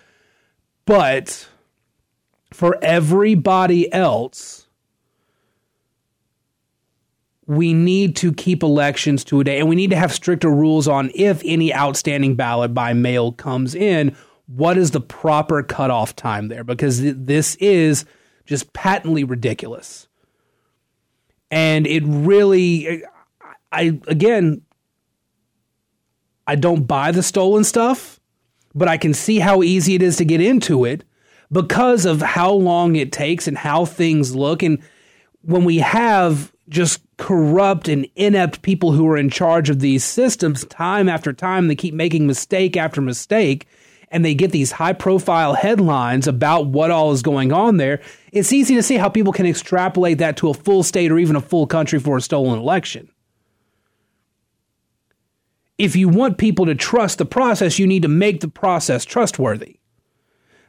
But 0.85 1.49
for 2.53 2.77
everybody 2.81 3.91
else, 3.91 4.60
we 7.51 7.73
need 7.73 8.15
to 8.15 8.31
keep 8.31 8.63
elections 8.63 9.25
to 9.25 9.41
a 9.41 9.43
day 9.43 9.59
and 9.59 9.67
we 9.67 9.75
need 9.75 9.89
to 9.89 9.95
have 9.97 10.13
stricter 10.13 10.49
rules 10.49 10.87
on 10.87 11.11
if 11.13 11.41
any 11.43 11.75
outstanding 11.75 12.33
ballot 12.33 12.73
by 12.73 12.93
mail 12.93 13.33
comes 13.33 13.75
in, 13.75 14.15
what 14.47 14.77
is 14.77 14.91
the 14.91 15.01
proper 15.01 15.61
cutoff 15.61 16.15
time 16.15 16.47
there? 16.47 16.63
Because 16.63 17.01
this 17.01 17.55
is 17.55 18.05
just 18.45 18.71
patently 18.71 19.25
ridiculous. 19.25 20.07
And 21.49 21.85
it 21.85 22.03
really, 22.05 23.03
I 23.69 23.99
again, 24.07 24.61
I 26.47 26.55
don't 26.55 26.83
buy 26.83 27.11
the 27.11 27.21
stolen 27.21 27.65
stuff, 27.65 28.21
but 28.73 28.87
I 28.87 28.95
can 28.95 29.13
see 29.13 29.39
how 29.39 29.61
easy 29.61 29.95
it 29.95 30.01
is 30.01 30.15
to 30.17 30.25
get 30.25 30.39
into 30.39 30.85
it 30.85 31.03
because 31.51 32.05
of 32.05 32.21
how 32.21 32.53
long 32.53 32.95
it 32.95 33.11
takes 33.11 33.45
and 33.45 33.57
how 33.57 33.83
things 33.83 34.33
look. 34.33 34.63
And 34.63 34.81
when 35.41 35.65
we 35.65 35.79
have 35.79 36.53
just 36.71 37.01
corrupt 37.17 37.87
and 37.87 38.07
inept 38.15 38.63
people 38.63 38.93
who 38.93 39.07
are 39.07 39.17
in 39.17 39.29
charge 39.29 39.69
of 39.69 39.79
these 39.79 40.03
systems 40.03 40.65
time 40.65 41.07
after 41.07 41.31
time, 41.31 41.67
they 41.67 41.75
keep 41.75 41.93
making 41.93 42.25
mistake 42.25 42.75
after 42.75 43.01
mistake 43.01 43.67
and 44.09 44.25
they 44.25 44.33
get 44.33 44.51
these 44.51 44.71
high 44.71 44.93
profile 44.93 45.53
headlines 45.53 46.27
about 46.27 46.65
what 46.65 46.89
all 46.89 47.11
is 47.11 47.21
going 47.21 47.53
on 47.53 47.77
there, 47.77 48.01
it's 48.33 48.51
easy 48.51 48.73
to 48.73 48.83
see 48.83 48.97
how 48.97 49.07
people 49.07 49.31
can 49.31 49.45
extrapolate 49.45 50.17
that 50.17 50.35
to 50.37 50.49
a 50.49 50.53
full 50.53 50.81
state 50.81 51.11
or 51.11 51.19
even 51.19 51.35
a 51.35 51.41
full 51.41 51.67
country 51.67 51.99
for 51.99 52.17
a 52.17 52.21
stolen 52.21 52.57
election 52.57 53.11
if 55.81 55.95
you 55.95 56.07
want 56.07 56.37
people 56.37 56.67
to 56.67 56.75
trust 56.75 57.17
the 57.17 57.25
process, 57.25 57.79
you 57.79 57.87
need 57.87 58.03
to 58.03 58.07
make 58.07 58.41
the 58.41 58.47
process 58.47 59.03
trustworthy. 59.03 59.79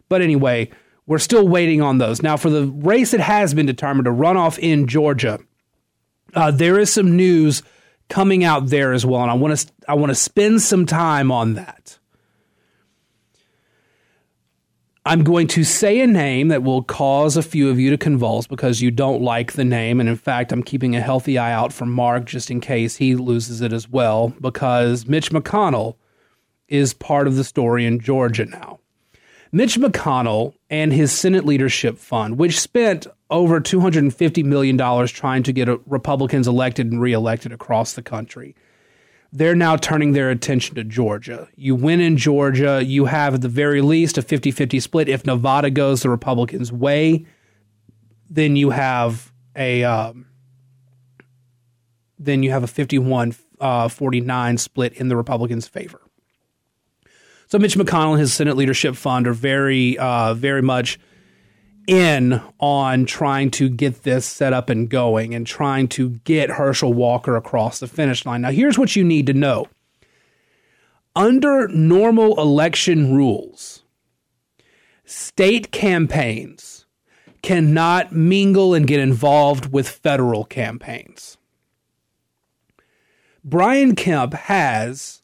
But 0.09 0.23
anyway, 0.23 0.71
we're 1.06 1.18
still 1.18 1.47
waiting 1.47 1.82
on 1.82 1.99
those. 1.99 2.23
Now, 2.23 2.38
for 2.38 2.49
the 2.49 2.66
race 2.66 3.11
that 3.11 3.21
has 3.21 3.52
been 3.52 3.66
determined, 3.66 4.06
a 4.06 4.11
runoff 4.11 4.59
in 4.59 4.87
Georgia, 4.87 5.38
uh, 6.34 6.50
there 6.50 6.78
is 6.78 6.92
some 6.92 7.16
news 7.16 7.62
coming 8.08 8.44
out 8.44 8.68
there 8.68 8.92
as 8.92 9.06
well, 9.06 9.22
and 9.22 9.30
I 9.30 9.34
want 9.34 9.58
to 9.58 9.72
I 9.88 9.94
want 9.94 10.10
to 10.10 10.14
spend 10.14 10.62
some 10.62 10.86
time 10.86 11.30
on 11.30 11.54
that. 11.54 11.98
I'm 15.04 15.24
going 15.24 15.48
to 15.48 15.64
say 15.64 16.00
a 16.00 16.06
name 16.06 16.46
that 16.48 16.62
will 16.62 16.84
cause 16.84 17.36
a 17.36 17.42
few 17.42 17.68
of 17.68 17.80
you 17.80 17.90
to 17.90 17.98
convulse 17.98 18.46
because 18.46 18.80
you 18.80 18.92
don't 18.92 19.20
like 19.20 19.54
the 19.54 19.64
name. 19.64 19.98
And 19.98 20.08
in 20.08 20.14
fact, 20.14 20.52
I'm 20.52 20.62
keeping 20.62 20.94
a 20.94 21.00
healthy 21.00 21.38
eye 21.38 21.52
out 21.52 21.72
for 21.72 21.86
Mark 21.86 22.24
just 22.24 22.52
in 22.52 22.60
case 22.60 22.96
he 22.96 23.16
loses 23.16 23.60
it 23.62 23.72
as 23.72 23.88
well, 23.88 24.32
because 24.40 25.08
Mitch 25.08 25.32
McConnell 25.32 25.96
is 26.68 26.94
part 26.94 27.26
of 27.26 27.34
the 27.34 27.42
story 27.42 27.84
in 27.84 27.98
Georgia 27.98 28.46
now. 28.46 28.78
Mitch 29.52 29.76
McConnell 29.78 30.54
and 30.71 30.92
his 30.92 31.12
Senate 31.12 31.44
Leadership 31.44 31.99
Fund, 31.99 32.38
which 32.38 32.59
spent 32.59 33.06
over 33.28 33.61
$250 33.61 34.44
million 34.44 35.06
trying 35.06 35.42
to 35.42 35.52
get 35.52 35.68
Republicans 35.87 36.49
elected 36.49 36.90
and 36.90 37.00
reelected 37.00 37.52
across 37.52 37.92
the 37.92 38.02
country 38.02 38.54
they're 39.32 39.54
now 39.54 39.76
turning 39.76 40.12
their 40.12 40.30
attention 40.30 40.75
to 40.76 40.85
Georgia. 40.85 41.49
You 41.56 41.75
win 41.75 42.00
in 42.00 42.18
Georgia, 42.18 42.82
you 42.85 43.06
have 43.06 43.35
at 43.35 43.40
the 43.40 43.49
very 43.49 43.80
least 43.80 44.18
a 44.18 44.23
50 44.23 44.50
50 44.50 44.78
split. 44.78 45.09
If 45.09 45.25
Nevada 45.25 45.71
goes 45.71 46.02
the 46.02 46.11
Republicans' 46.11 46.71
way, 46.71 47.25
then 48.28 48.56
you 48.56 48.71
have 48.71 49.32
a. 49.56 49.82
Um, 49.85 50.26
then 52.18 52.44
you 52.44 52.50
have 52.52 52.62
a 52.62 52.68
51 52.68 53.35
uh, 53.61 53.88
49 53.88 54.59
split 54.59 54.92
in 54.92 55.09
the 55.09 55.16
Republicans' 55.16 55.66
favor. 55.66 56.01
So 57.52 57.59
Mitch 57.59 57.76
McConnell 57.76 58.12
and 58.12 58.21
his 58.21 58.32
Senate 58.32 58.56
Leadership 58.56 58.97
Fund 58.97 59.28
are 59.28 59.35
very, 59.35 59.99
uh, 59.99 60.32
very 60.32 60.62
much 60.62 60.99
in 61.87 62.40
on 62.59 63.04
trying 63.04 63.50
to 63.50 63.68
get 63.68 64.04
this 64.04 64.25
set 64.25 64.54
up 64.54 64.71
and 64.71 64.88
going 64.88 65.35
and 65.35 65.47
trying 65.47 65.88
to 65.88 66.18
get 66.25 66.49
Herschel 66.49 66.94
Walker 66.94 67.37
across 67.37 67.78
the 67.78 67.87
finish 67.87 68.25
line. 68.25 68.40
Now, 68.40 68.52
here's 68.52 68.78
what 68.78 68.97
you 68.97 69.04
need 69.04 69.26
to 69.26 69.35
know 69.35 69.66
under 71.14 71.68
normal 71.68 72.40
election 72.40 73.14
rules, 73.14 73.82
state 75.04 75.71
campaigns 75.71 76.87
cannot 77.42 78.12
mingle 78.12 78.73
and 78.73 78.87
get 78.87 78.99
involved 78.99 79.75
with 79.75 79.90
federal 79.90 80.47
campaigns. 80.47 81.37
Brian 83.44 83.94
Kemp 83.94 84.32
has 84.32 85.22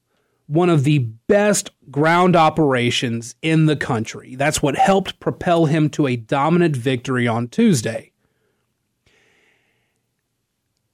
one 0.48 0.70
of 0.70 0.84
the 0.84 0.98
best 0.98 1.70
ground 1.90 2.34
operations 2.34 3.36
in 3.42 3.66
the 3.66 3.76
country. 3.76 4.34
That's 4.34 4.62
what 4.62 4.76
helped 4.76 5.20
propel 5.20 5.66
him 5.66 5.90
to 5.90 6.06
a 6.06 6.16
dominant 6.16 6.74
victory 6.74 7.28
on 7.28 7.48
Tuesday. 7.48 8.12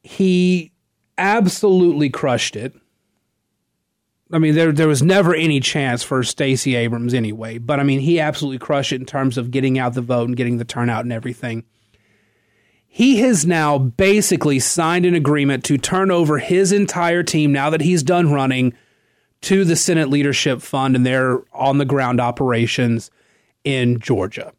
He 0.03 0.73
absolutely 1.17 2.11
crushed 2.11 2.57
it. 2.57 2.75
I 4.33 4.39
mean, 4.39 4.57
there 4.57 4.73
there 4.73 4.89
was 4.89 5.03
never 5.03 5.35
any 5.35 5.61
chance 5.61 6.03
for 6.03 6.25
Stacey 6.25 6.75
Abrams 6.75 7.15
anyway, 7.15 7.59
but 7.59 7.79
I 7.79 7.85
mean, 7.85 8.01
he 8.01 8.19
absolutely 8.19 8.59
crushed 8.59 8.93
it 8.93 9.01
in 9.01 9.07
terms 9.07 9.39
of 9.39 9.53
getting 9.53 9.79
out 9.79 9.95
the 9.95 10.01
vote 10.01 10.27
and 10.27 10.37
getting 10.37 10.59
the 10.59 10.65
turnout 10.65 11.05
and 11.05 11.13
everything. 11.13 11.65
He 12.89 13.19
has 13.19 13.47
now 13.47 13.79
basically 13.79 14.59
signed 14.59 15.07
an 15.07 15.15
agreement 15.15 15.65
to 15.65 15.79
turn 15.79 16.11
over 16.11 16.39
his 16.39 16.73
entire 16.73 17.23
team 17.23 17.53
now 17.53 17.71
that 17.71 17.83
he's 17.83 18.03
done 18.03 18.33
running 18.33 18.75
to 19.45 19.65
the 19.65 19.77
Senate 19.77 20.09
Leadership 20.09 20.63
Fund 20.63 20.97
and 20.97 21.05
their 21.05 21.43
on 21.53 21.79
the 21.79 21.85
ground 21.85 22.21
operations 22.21 23.11
in 23.63 24.01
Georgia. 24.01 24.53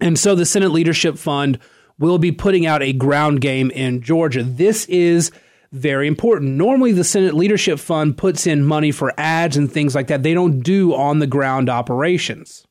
And 0.00 0.18
so 0.18 0.34
the 0.34 0.46
Senate 0.46 0.70
Leadership 0.70 1.18
Fund 1.18 1.58
will 1.98 2.18
be 2.18 2.32
putting 2.32 2.66
out 2.66 2.82
a 2.82 2.92
ground 2.92 3.40
game 3.40 3.70
in 3.70 4.00
Georgia. 4.00 4.42
This 4.42 4.86
is 4.86 5.30
very 5.72 6.08
important. 6.08 6.52
Normally, 6.52 6.92
the 6.92 7.04
Senate 7.04 7.34
Leadership 7.34 7.78
Fund 7.78 8.18
puts 8.18 8.46
in 8.46 8.64
money 8.64 8.90
for 8.90 9.12
ads 9.18 9.56
and 9.56 9.70
things 9.70 9.94
like 9.94 10.08
that. 10.08 10.22
They 10.22 10.34
don't 10.34 10.60
do 10.60 10.94
on 10.94 11.18
the 11.18 11.26
ground 11.26 11.68
operations. 11.68 12.66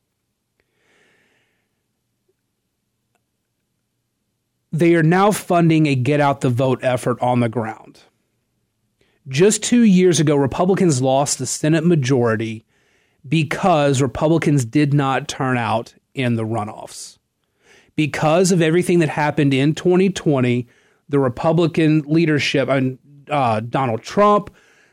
They 4.72 4.94
are 4.94 5.02
now 5.02 5.32
funding 5.32 5.86
a 5.86 5.94
get 5.96 6.20
out 6.20 6.40
the 6.40 6.50
vote 6.50 6.80
effort 6.82 7.20
on 7.20 7.40
the 7.40 7.48
ground. 7.48 8.00
Just 9.30 9.62
two 9.62 9.84
years 9.84 10.18
ago, 10.18 10.34
Republicans 10.34 11.00
lost 11.00 11.38
the 11.38 11.46
Senate 11.46 11.84
majority 11.84 12.64
because 13.28 14.02
Republicans 14.02 14.64
did 14.64 14.92
not 14.92 15.28
turn 15.28 15.56
out 15.56 15.94
in 16.14 16.34
the 16.34 16.42
runoffs. 16.42 17.18
Because 17.94 18.50
of 18.50 18.60
everything 18.60 18.98
that 18.98 19.08
happened 19.08 19.54
in 19.54 19.76
2020, 19.76 20.66
the 21.08 21.20
Republican 21.20 22.00
leadership, 22.06 22.68
and 22.68 22.98
uh, 23.30 23.60
Donald 23.60 24.02
Trump, 24.02 24.50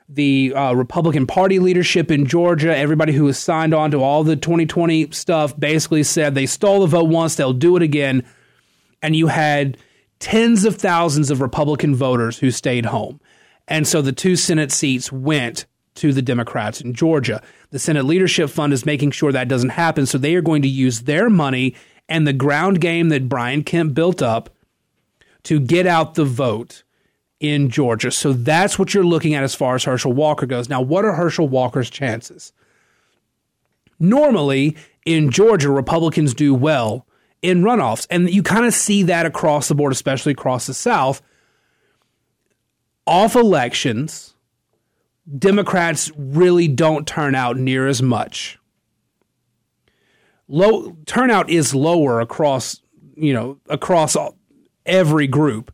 the 0.08 0.54
uh, 0.54 0.74
Republican 0.74 1.26
Party 1.26 1.58
leadership 1.58 2.12
in 2.12 2.28
Georgia, 2.28 2.78
everybody 2.78 3.14
who 3.14 3.26
has 3.26 3.40
signed 3.40 3.74
on 3.74 3.90
to 3.90 4.04
all 4.04 4.24
the 4.24 4.36
2020 4.36 5.10
stuff 5.12 5.60
basically 5.60 6.04
said 6.04 6.36
they 6.36 6.46
stole 6.46 6.82
the 6.82 6.88
vote 6.88 7.10
once, 7.10 7.36
they'll 7.36 7.54
do 7.54 7.76
it 7.76 7.82
again. 7.82 8.24
And 9.02 9.16
you 9.16 9.28
had 9.28 9.80
tens 10.20 10.64
of 10.64 10.76
thousands 10.76 11.32
of 11.32 11.42
Republican 11.42 11.96
voters 11.96 12.38
who 12.38 12.52
stayed 12.52 12.86
home. 12.86 13.20
And 13.68 13.88
so 13.88 14.02
the 14.02 14.12
two 14.12 14.36
Senate 14.36 14.72
seats 14.72 15.12
went 15.12 15.66
to 15.96 16.14
the 16.14 16.22
Democrats 16.22 16.80
in 16.80 16.94
Georgia. 16.94 17.42
The 17.72 17.80
Senate 17.80 18.06
Leadership 18.06 18.50
Fund 18.50 18.72
is 18.72 18.86
making 18.86 19.12
sure 19.12 19.32
that 19.32 19.48
doesn't 19.48 19.70
happen. 19.70 20.06
So 20.06 20.18
they 20.18 20.36
are 20.36 20.42
going 20.42 20.62
to 20.62 20.68
use 20.68 21.02
their 21.02 21.30
money 21.30 21.76
and 22.08 22.26
the 22.26 22.34
ground 22.34 22.80
game 22.80 23.10
that 23.10 23.28
Brian 23.28 23.64
Kemp 23.64 23.94
built 23.94 24.22
up 24.22 24.50
to 25.44 25.60
get 25.60 25.86
out 25.86 26.16
the 26.16 26.26
vote 26.26 26.84
in 27.40 27.70
Georgia. 27.70 28.12
So 28.12 28.34
that's 28.34 28.80
what 28.80 28.94
you're 28.94 29.04
looking 29.04 29.34
at 29.34 29.44
as 29.44 29.56
far 29.56 29.76
as 29.76 29.84
Herschel 29.84 30.14
Walker 30.14 30.46
goes. 30.46 30.70
Now, 30.70 30.82
what 30.82 31.06
are 31.06 31.14
Herschel 31.14 31.48
Walker's 31.48 31.90
chances? 31.90 32.54
Normally, 34.00 34.78
in 35.06 35.32
Georgia, 35.32 35.72
Republicans 35.72 36.34
do 36.34 36.54
well 36.54 37.06
in 37.42 37.62
runoffs. 37.62 38.08
And 38.10 38.30
you 38.30 38.44
kind 38.44 38.66
of 38.66 38.74
see 38.74 39.04
that 39.04 39.26
across 39.26 39.68
the 39.68 39.76
board, 39.76 39.92
especially 39.92 40.32
across 40.32 40.68
the 40.68 40.74
South. 40.74 41.22
Off 43.08 43.36
elections, 43.36 44.36
Democrats 45.40 46.12
really 46.18 46.68
don't 46.68 47.08
turn 47.08 47.36
out 47.36 47.58
near 47.58 47.88
as 47.88 48.02
much. 48.02 48.60
Low 50.50 50.98
turnout 51.06 51.50
is 51.50 51.74
lower 51.74 52.20
across, 52.20 52.82
you 53.16 53.34
know, 53.34 53.60
across 53.70 54.16
every 54.86 55.28
group, 55.28 55.74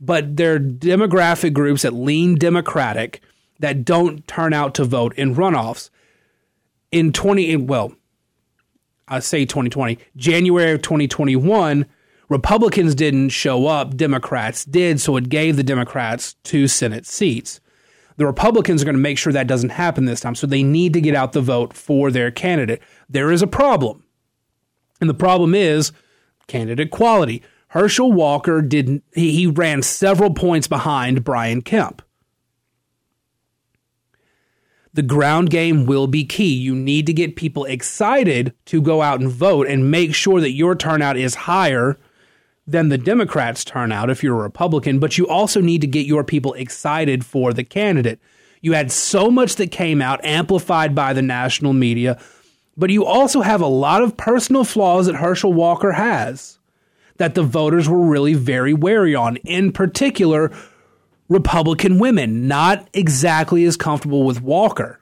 but 0.00 0.36
there 0.36 0.54
are 0.54 0.60
demographic 0.60 1.52
groups 1.52 1.82
that 1.82 1.92
lean 1.92 2.34
Democratic 2.34 3.20
that 3.58 3.84
don't 3.84 4.26
turn 4.26 4.52
out 4.52 4.74
to 4.74 4.84
vote 4.84 5.14
in 5.16 5.34
runoffs. 5.34 5.90
In 6.90 7.12
20 7.12 7.56
well, 7.56 7.94
I 9.06 9.20
say 9.20 9.44
2020, 9.44 9.98
January 10.16 10.72
of 10.72 10.82
2021, 10.82 11.86
Republicans 12.30 12.94
didn't 12.94 13.30
show 13.30 13.66
up, 13.66 13.96
Democrats 13.96 14.64
did, 14.64 15.00
so 15.00 15.16
it 15.16 15.28
gave 15.28 15.56
the 15.56 15.64
Democrats 15.64 16.36
two 16.44 16.68
Senate 16.68 17.04
seats. 17.04 17.60
The 18.16 18.26
Republicans 18.26 18.80
are 18.80 18.84
going 18.84 18.94
to 18.94 19.02
make 19.02 19.18
sure 19.18 19.32
that 19.32 19.48
doesn't 19.48 19.70
happen 19.70 20.04
this 20.04 20.20
time. 20.20 20.36
So 20.36 20.46
they 20.46 20.62
need 20.62 20.92
to 20.92 21.00
get 21.00 21.16
out 21.16 21.32
the 21.32 21.40
vote 21.40 21.72
for 21.74 22.10
their 22.10 22.30
candidate. 22.30 22.80
There 23.08 23.32
is 23.32 23.42
a 23.42 23.46
problem. 23.48 24.04
And 25.00 25.10
the 25.10 25.14
problem 25.14 25.54
is 25.54 25.90
candidate 26.46 26.90
quality. 26.90 27.42
Herschel 27.68 28.12
Walker 28.12 28.62
didn't 28.62 29.02
he, 29.14 29.32
he 29.32 29.46
ran 29.46 29.82
several 29.82 30.32
points 30.32 30.68
behind 30.68 31.24
Brian 31.24 31.62
Kemp. 31.62 32.02
The 34.92 35.02
ground 35.02 35.50
game 35.50 35.86
will 35.86 36.06
be 36.06 36.24
key. 36.24 36.52
You 36.52 36.74
need 36.74 37.06
to 37.06 37.12
get 37.12 37.36
people 37.36 37.64
excited 37.64 38.54
to 38.66 38.82
go 38.82 39.02
out 39.02 39.20
and 39.20 39.30
vote 39.30 39.66
and 39.66 39.90
make 39.90 40.14
sure 40.14 40.40
that 40.40 40.50
your 40.50 40.74
turnout 40.74 41.16
is 41.16 41.34
higher 41.34 41.96
than 42.70 42.88
the 42.88 42.98
Democrats' 42.98 43.64
turn 43.64 43.90
out 43.90 44.10
if 44.10 44.22
you're 44.22 44.38
a 44.38 44.42
Republican, 44.42 44.98
but 44.98 45.18
you 45.18 45.26
also 45.26 45.60
need 45.60 45.80
to 45.80 45.86
get 45.86 46.06
your 46.06 46.24
people 46.24 46.54
excited 46.54 47.24
for 47.24 47.52
the 47.52 47.64
candidate. 47.64 48.20
You 48.60 48.72
had 48.74 48.92
so 48.92 49.30
much 49.30 49.56
that 49.56 49.70
came 49.70 50.00
out, 50.00 50.24
amplified 50.24 50.94
by 50.94 51.12
the 51.12 51.22
national 51.22 51.72
media, 51.72 52.20
but 52.76 52.90
you 52.90 53.04
also 53.04 53.40
have 53.40 53.60
a 53.60 53.66
lot 53.66 54.02
of 54.02 54.16
personal 54.16 54.64
flaws 54.64 55.06
that 55.06 55.16
Herschel 55.16 55.52
Walker 55.52 55.92
has 55.92 56.58
that 57.16 57.34
the 57.34 57.42
voters 57.42 57.88
were 57.88 58.00
really 58.00 58.34
very 58.34 58.72
wary 58.72 59.14
on. 59.14 59.36
In 59.38 59.72
particular, 59.72 60.50
Republican 61.28 61.98
women, 61.98 62.48
not 62.48 62.88
exactly 62.94 63.64
as 63.64 63.76
comfortable 63.76 64.24
with 64.24 64.40
Walker. 64.40 65.00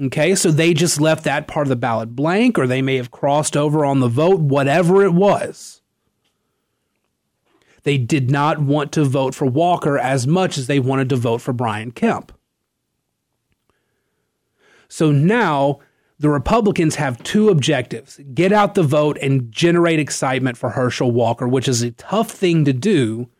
Okay, 0.00 0.34
so 0.34 0.50
they 0.50 0.74
just 0.74 1.00
left 1.00 1.24
that 1.24 1.48
part 1.48 1.66
of 1.66 1.70
the 1.70 1.76
ballot 1.76 2.14
blank, 2.14 2.58
or 2.58 2.66
they 2.66 2.82
may 2.82 2.96
have 2.96 3.10
crossed 3.10 3.56
over 3.56 3.84
on 3.84 4.00
the 4.00 4.08
vote, 4.08 4.40
whatever 4.40 5.04
it 5.04 5.12
was. 5.12 5.77
They 7.88 7.96
did 7.96 8.30
not 8.30 8.58
want 8.60 8.92
to 8.92 9.04
vote 9.06 9.34
for 9.34 9.46
Walker 9.46 9.96
as 9.96 10.26
much 10.26 10.58
as 10.58 10.66
they 10.66 10.78
wanted 10.78 11.08
to 11.08 11.16
vote 11.16 11.38
for 11.38 11.54
Brian 11.54 11.90
Kemp. 11.90 12.32
So 14.90 15.10
now 15.10 15.78
the 16.18 16.28
Republicans 16.28 16.96
have 16.96 17.22
two 17.22 17.48
objectives 17.48 18.20
get 18.34 18.52
out 18.52 18.74
the 18.74 18.82
vote 18.82 19.16
and 19.22 19.50
generate 19.50 20.00
excitement 20.00 20.58
for 20.58 20.68
Herschel 20.68 21.10
Walker, 21.10 21.48
which 21.48 21.66
is 21.66 21.80
a 21.80 21.92
tough 21.92 22.30
thing 22.30 22.66
to 22.66 22.74
do 22.74 23.30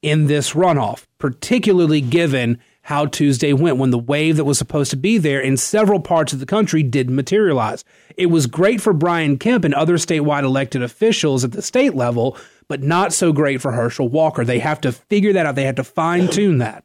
in 0.00 0.26
this 0.26 0.54
runoff, 0.54 1.04
particularly 1.18 2.00
given 2.00 2.58
how 2.84 3.04
Tuesday 3.04 3.52
went 3.52 3.76
when 3.76 3.90
the 3.90 3.98
wave 3.98 4.38
that 4.38 4.46
was 4.46 4.56
supposed 4.56 4.90
to 4.92 4.96
be 4.96 5.18
there 5.18 5.42
in 5.42 5.58
several 5.58 6.00
parts 6.00 6.32
of 6.32 6.40
the 6.40 6.46
country 6.46 6.82
didn't 6.82 7.14
materialize. 7.14 7.84
It 8.16 8.26
was 8.26 8.46
great 8.46 8.80
for 8.80 8.94
Brian 8.94 9.36
Kemp 9.36 9.66
and 9.66 9.74
other 9.74 9.98
statewide 9.98 10.44
elected 10.44 10.82
officials 10.82 11.44
at 11.44 11.52
the 11.52 11.60
state 11.60 11.94
level 11.94 12.38
but 12.70 12.84
not 12.84 13.12
so 13.12 13.32
great 13.32 13.60
for 13.60 13.72
Herschel 13.72 14.08
Walker. 14.08 14.44
They 14.44 14.60
have 14.60 14.80
to 14.82 14.92
figure 14.92 15.32
that 15.32 15.44
out, 15.44 15.56
they 15.56 15.64
have 15.64 15.74
to 15.74 15.82
fine 15.82 16.28
tune 16.28 16.58
that. 16.58 16.84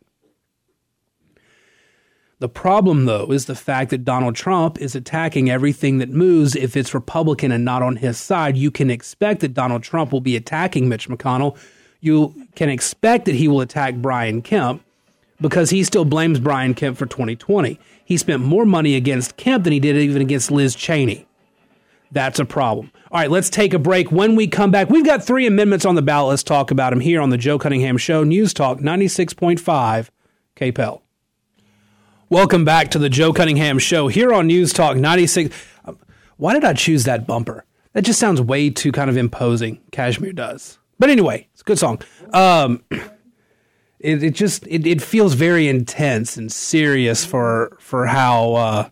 The 2.40 2.50
problem, 2.50 3.06
though, 3.06 3.32
is 3.32 3.46
the 3.46 3.54
fact 3.54 3.92
that 3.92 4.04
Donald 4.04 4.36
Trump 4.36 4.82
is 4.82 4.96
attacking 4.96 5.48
everything 5.48 6.00
that 6.00 6.10
moves 6.10 6.56
if 6.56 6.76
it's 6.76 6.96
Republican 6.96 7.52
and 7.52 7.64
not 7.64 7.84
on 7.84 7.98
his 7.98 8.18
side. 8.18 8.58
You 8.58 8.72
can 8.72 8.90
expect 8.90 9.42
that 9.42 9.54
Donald 9.54 9.84
Trump 9.84 10.12
will 10.12 10.22
be 10.22 10.36
attacking 10.36 10.90
Mitch 10.90 11.08
McConnell. 11.08 11.56
You 12.02 12.48
can 12.56 12.70
expect 12.70 13.26
that 13.26 13.36
he 13.36 13.48
will 13.48 13.62
attack 13.62 13.94
Brian 13.98 14.42
Kemp 14.42 14.84
because 15.40 15.70
he 15.70 15.84
still 15.84 16.04
blames 16.04 16.40
Brian 16.40 16.74
Kemp 16.74 16.98
for 16.98 17.06
2020. 17.06 17.80
He 18.04 18.18
spent 18.18 18.42
more 18.42 18.66
money 18.66 18.96
against 18.96 19.38
Kemp 19.38 19.66
than 19.66 19.74
he 19.74 19.80
did 19.80 19.98
even 19.98 20.24
against 20.24 20.50
Liz 20.50 20.74
Cheney. 20.74 21.28
That's 22.12 22.40
a 22.40 22.46
problem. 22.46 22.92
All 23.12 23.20
right, 23.20 23.30
let's 23.30 23.50
take 23.50 23.74
a 23.74 23.80
break. 23.80 24.12
When 24.12 24.36
we 24.36 24.48
come 24.48 24.72
back, 24.72 24.90
we've 24.90 25.06
got 25.06 25.24
three 25.24 25.48
amendments 25.48 25.86
on 25.86 25.96
the 25.96 26.02
ballot. 26.02 26.30
Let's 26.30 26.44
talk 26.44 26.72
about 26.72 26.92
them 26.92 27.00
here 27.00 27.22
on 27.22 27.30
the 27.30 27.38
Joe 27.38 27.60
Cunningham 27.60 27.98
Show, 27.98 28.24
News 28.24 28.54
Talk 28.54 28.80
96.5 28.80 30.10
KPEL. 30.56 31.02
Welcome 32.30 32.66
back 32.66 32.92
to 32.92 33.00
the 33.00 33.10
Joe 33.10 33.34
Cunningham 33.34 33.80
Show 33.80 34.08
here 34.08 34.34
on 34.34 34.48
News 34.48 34.74
Talk 34.74 34.98
96. 34.98 35.56
Why 36.38 36.54
did 36.54 36.66
I 36.66 36.74
choose 36.74 37.04
that 37.06 37.28
bumper? 37.28 37.66
That 37.94 38.04
just 38.04 38.20
sounds 38.20 38.42
way 38.42 38.70
too 38.70 38.92
kind 38.92 39.10
of 39.10 39.16
imposing. 39.16 39.82
Kashmir 39.92 40.34
does. 40.34 40.80
But 41.00 41.10
anyway, 41.10 41.48
it's 41.54 41.62
a 41.62 41.66
good 41.66 41.80
song. 41.80 42.02
Um, 42.34 42.84
it, 44.00 44.24
it 44.24 44.36
just 44.36 44.68
it, 44.68 44.86
it 44.86 45.02
feels 45.02 45.34
very 45.34 45.68
intense 45.68 46.36
and 46.36 46.52
serious 46.52 47.24
for 47.26 47.78
for 47.80 48.08
how 48.08 48.54
uh, 48.54 48.90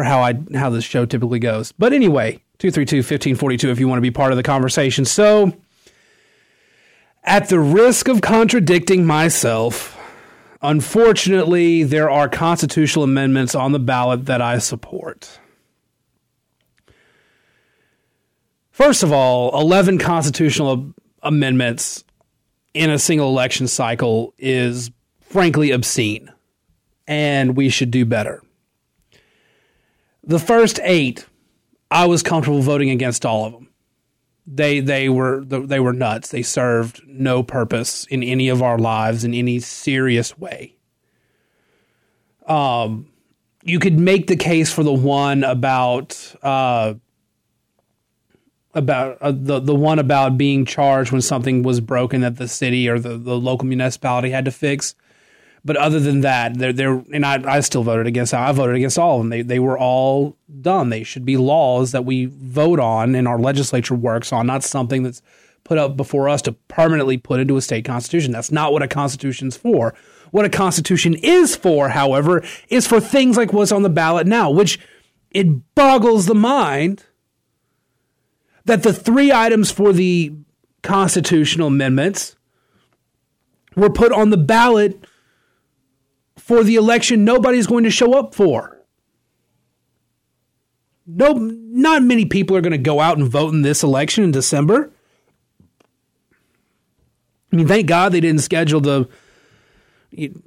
for 0.00 0.04
how 0.04 0.22
I 0.22 0.32
how 0.56 0.70
this 0.70 0.82
show 0.82 1.04
typically 1.04 1.38
goes. 1.38 1.72
But 1.72 1.92
anyway, 1.92 2.40
232-1542 2.58 3.64
if 3.68 3.78
you 3.78 3.86
want 3.86 3.98
to 3.98 4.02
be 4.02 4.10
part 4.10 4.32
of 4.32 4.38
the 4.38 4.42
conversation. 4.42 5.04
So 5.04 5.52
at 7.22 7.50
the 7.50 7.60
risk 7.60 8.08
of 8.08 8.22
contradicting 8.22 9.04
myself, 9.04 10.00
unfortunately, 10.62 11.82
there 11.82 12.08
are 12.08 12.30
constitutional 12.30 13.04
amendments 13.04 13.54
on 13.54 13.72
the 13.72 13.78
ballot 13.78 14.24
that 14.24 14.40
I 14.40 14.56
support. 14.56 15.38
First 18.70 19.02
of 19.02 19.12
all, 19.12 19.60
11 19.60 19.98
constitutional 19.98 20.94
amendments 21.22 22.04
in 22.72 22.88
a 22.88 22.98
single 22.98 23.28
election 23.28 23.68
cycle 23.68 24.32
is 24.38 24.90
frankly 25.20 25.72
obscene, 25.72 26.32
and 27.06 27.54
we 27.54 27.68
should 27.68 27.90
do 27.90 28.06
better. 28.06 28.42
The 30.24 30.38
first 30.38 30.78
eight, 30.82 31.26
I 31.90 32.06
was 32.06 32.22
comfortable 32.22 32.60
voting 32.62 32.90
against 32.90 33.24
all 33.24 33.46
of 33.46 33.52
them. 33.52 33.68
They 34.46 34.80
they 34.80 35.08
were 35.08 35.44
they 35.44 35.80
were 35.80 35.92
nuts. 35.92 36.30
They 36.30 36.42
served 36.42 37.02
no 37.06 37.42
purpose 37.42 38.04
in 38.06 38.22
any 38.22 38.48
of 38.48 38.62
our 38.62 38.78
lives 38.78 39.24
in 39.24 39.34
any 39.34 39.60
serious 39.60 40.36
way. 40.36 40.74
Um, 42.46 43.10
you 43.62 43.78
could 43.78 43.98
make 43.98 44.26
the 44.26 44.36
case 44.36 44.72
for 44.72 44.82
the 44.82 44.92
one 44.92 45.44
about 45.44 46.34
uh, 46.42 46.94
about 48.74 49.18
uh, 49.20 49.32
the 49.32 49.60
the 49.60 49.74
one 49.74 49.98
about 49.98 50.38
being 50.38 50.64
charged 50.64 51.12
when 51.12 51.20
something 51.20 51.62
was 51.62 51.80
broken 51.80 52.20
that 52.22 52.36
the 52.36 52.48
city 52.48 52.88
or 52.88 52.98
the, 52.98 53.16
the 53.16 53.38
local 53.38 53.66
municipality 53.66 54.30
had 54.30 54.44
to 54.46 54.50
fix. 54.50 54.94
But 55.64 55.76
other 55.76 56.00
than 56.00 56.22
that, 56.22 56.56
they're, 56.58 56.72
they're 56.72 57.04
and 57.12 57.24
I, 57.24 57.56
I 57.56 57.60
still 57.60 57.82
voted 57.82 58.06
against. 58.06 58.32
I 58.32 58.50
voted 58.52 58.76
against 58.76 58.98
all 58.98 59.16
of 59.16 59.22
them. 59.22 59.30
They 59.30 59.42
they 59.42 59.58
were 59.58 59.78
all 59.78 60.36
dumb. 60.60 60.90
They 60.90 61.02
should 61.02 61.24
be 61.24 61.36
laws 61.36 61.92
that 61.92 62.04
we 62.04 62.26
vote 62.26 62.80
on 62.80 63.14
and 63.14 63.28
our 63.28 63.38
legislature 63.38 63.94
works 63.94 64.32
on, 64.32 64.46
not 64.46 64.64
something 64.64 65.02
that's 65.02 65.22
put 65.64 65.78
up 65.78 65.96
before 65.96 66.28
us 66.28 66.42
to 66.42 66.52
permanently 66.52 67.18
put 67.18 67.40
into 67.40 67.56
a 67.56 67.60
state 67.60 67.84
constitution. 67.84 68.32
That's 68.32 68.50
not 68.50 68.72
what 68.72 68.82
a 68.82 68.88
constitution's 68.88 69.56
for. 69.56 69.94
What 70.30 70.44
a 70.44 70.48
constitution 70.48 71.14
is 71.14 71.56
for, 71.56 71.90
however, 71.90 72.42
is 72.68 72.86
for 72.86 73.00
things 73.00 73.36
like 73.36 73.52
what's 73.52 73.72
on 73.72 73.82
the 73.82 73.90
ballot 73.90 74.26
now, 74.26 74.50
which 74.50 74.78
it 75.30 75.74
boggles 75.74 76.26
the 76.26 76.34
mind 76.34 77.04
that 78.64 78.82
the 78.82 78.92
three 78.92 79.32
items 79.32 79.70
for 79.70 79.92
the 79.92 80.32
constitutional 80.82 81.68
amendments 81.68 82.36
were 83.76 83.90
put 83.90 84.12
on 84.12 84.30
the 84.30 84.36
ballot 84.36 85.04
for 86.40 86.64
the 86.64 86.76
election 86.76 87.24
nobody's 87.24 87.66
going 87.66 87.84
to 87.84 87.90
show 87.90 88.18
up 88.18 88.34
for. 88.34 88.78
No, 91.06 91.32
not 91.34 92.02
many 92.02 92.24
people 92.24 92.56
are 92.56 92.60
going 92.60 92.72
to 92.72 92.78
go 92.78 93.00
out 93.00 93.18
and 93.18 93.28
vote 93.28 93.52
in 93.52 93.62
this 93.62 93.82
election 93.82 94.24
in 94.24 94.30
December. 94.30 94.90
I 97.52 97.56
mean, 97.56 97.66
thank 97.66 97.86
God 97.86 98.12
they 98.12 98.20
didn't 98.20 98.42
schedule 98.42 98.80
the. 98.80 99.08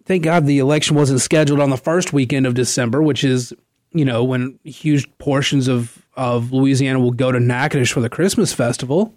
Thank 0.05 0.23
God 0.23 0.45
the 0.45 0.59
election 0.59 0.95
wasn't 0.95 1.21
scheduled 1.21 1.59
on 1.59 1.69
the 1.69 1.77
first 1.77 2.11
weekend 2.11 2.45
of 2.45 2.53
December, 2.53 3.01
which 3.01 3.23
is, 3.23 3.53
you 3.93 4.03
know, 4.03 4.23
when 4.23 4.59
huge 4.65 5.09
portions 5.19 5.69
of, 5.69 6.05
of 6.17 6.51
Louisiana 6.51 6.99
will 6.99 7.11
go 7.11 7.31
to 7.31 7.39
Natchitoches 7.39 7.89
for 7.89 8.01
the 8.01 8.09
Christmas 8.09 8.51
festival. 8.51 9.13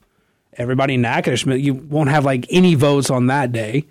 Everybody 0.53 0.95
in 0.95 1.03
Natchitoches, 1.03 1.47
you 1.61 1.75
won't 1.75 2.11
have 2.11 2.25
like 2.25 2.47
any 2.49 2.77
votes 2.77 3.11
on 3.11 3.27
that 3.27 3.51
day. 3.51 3.87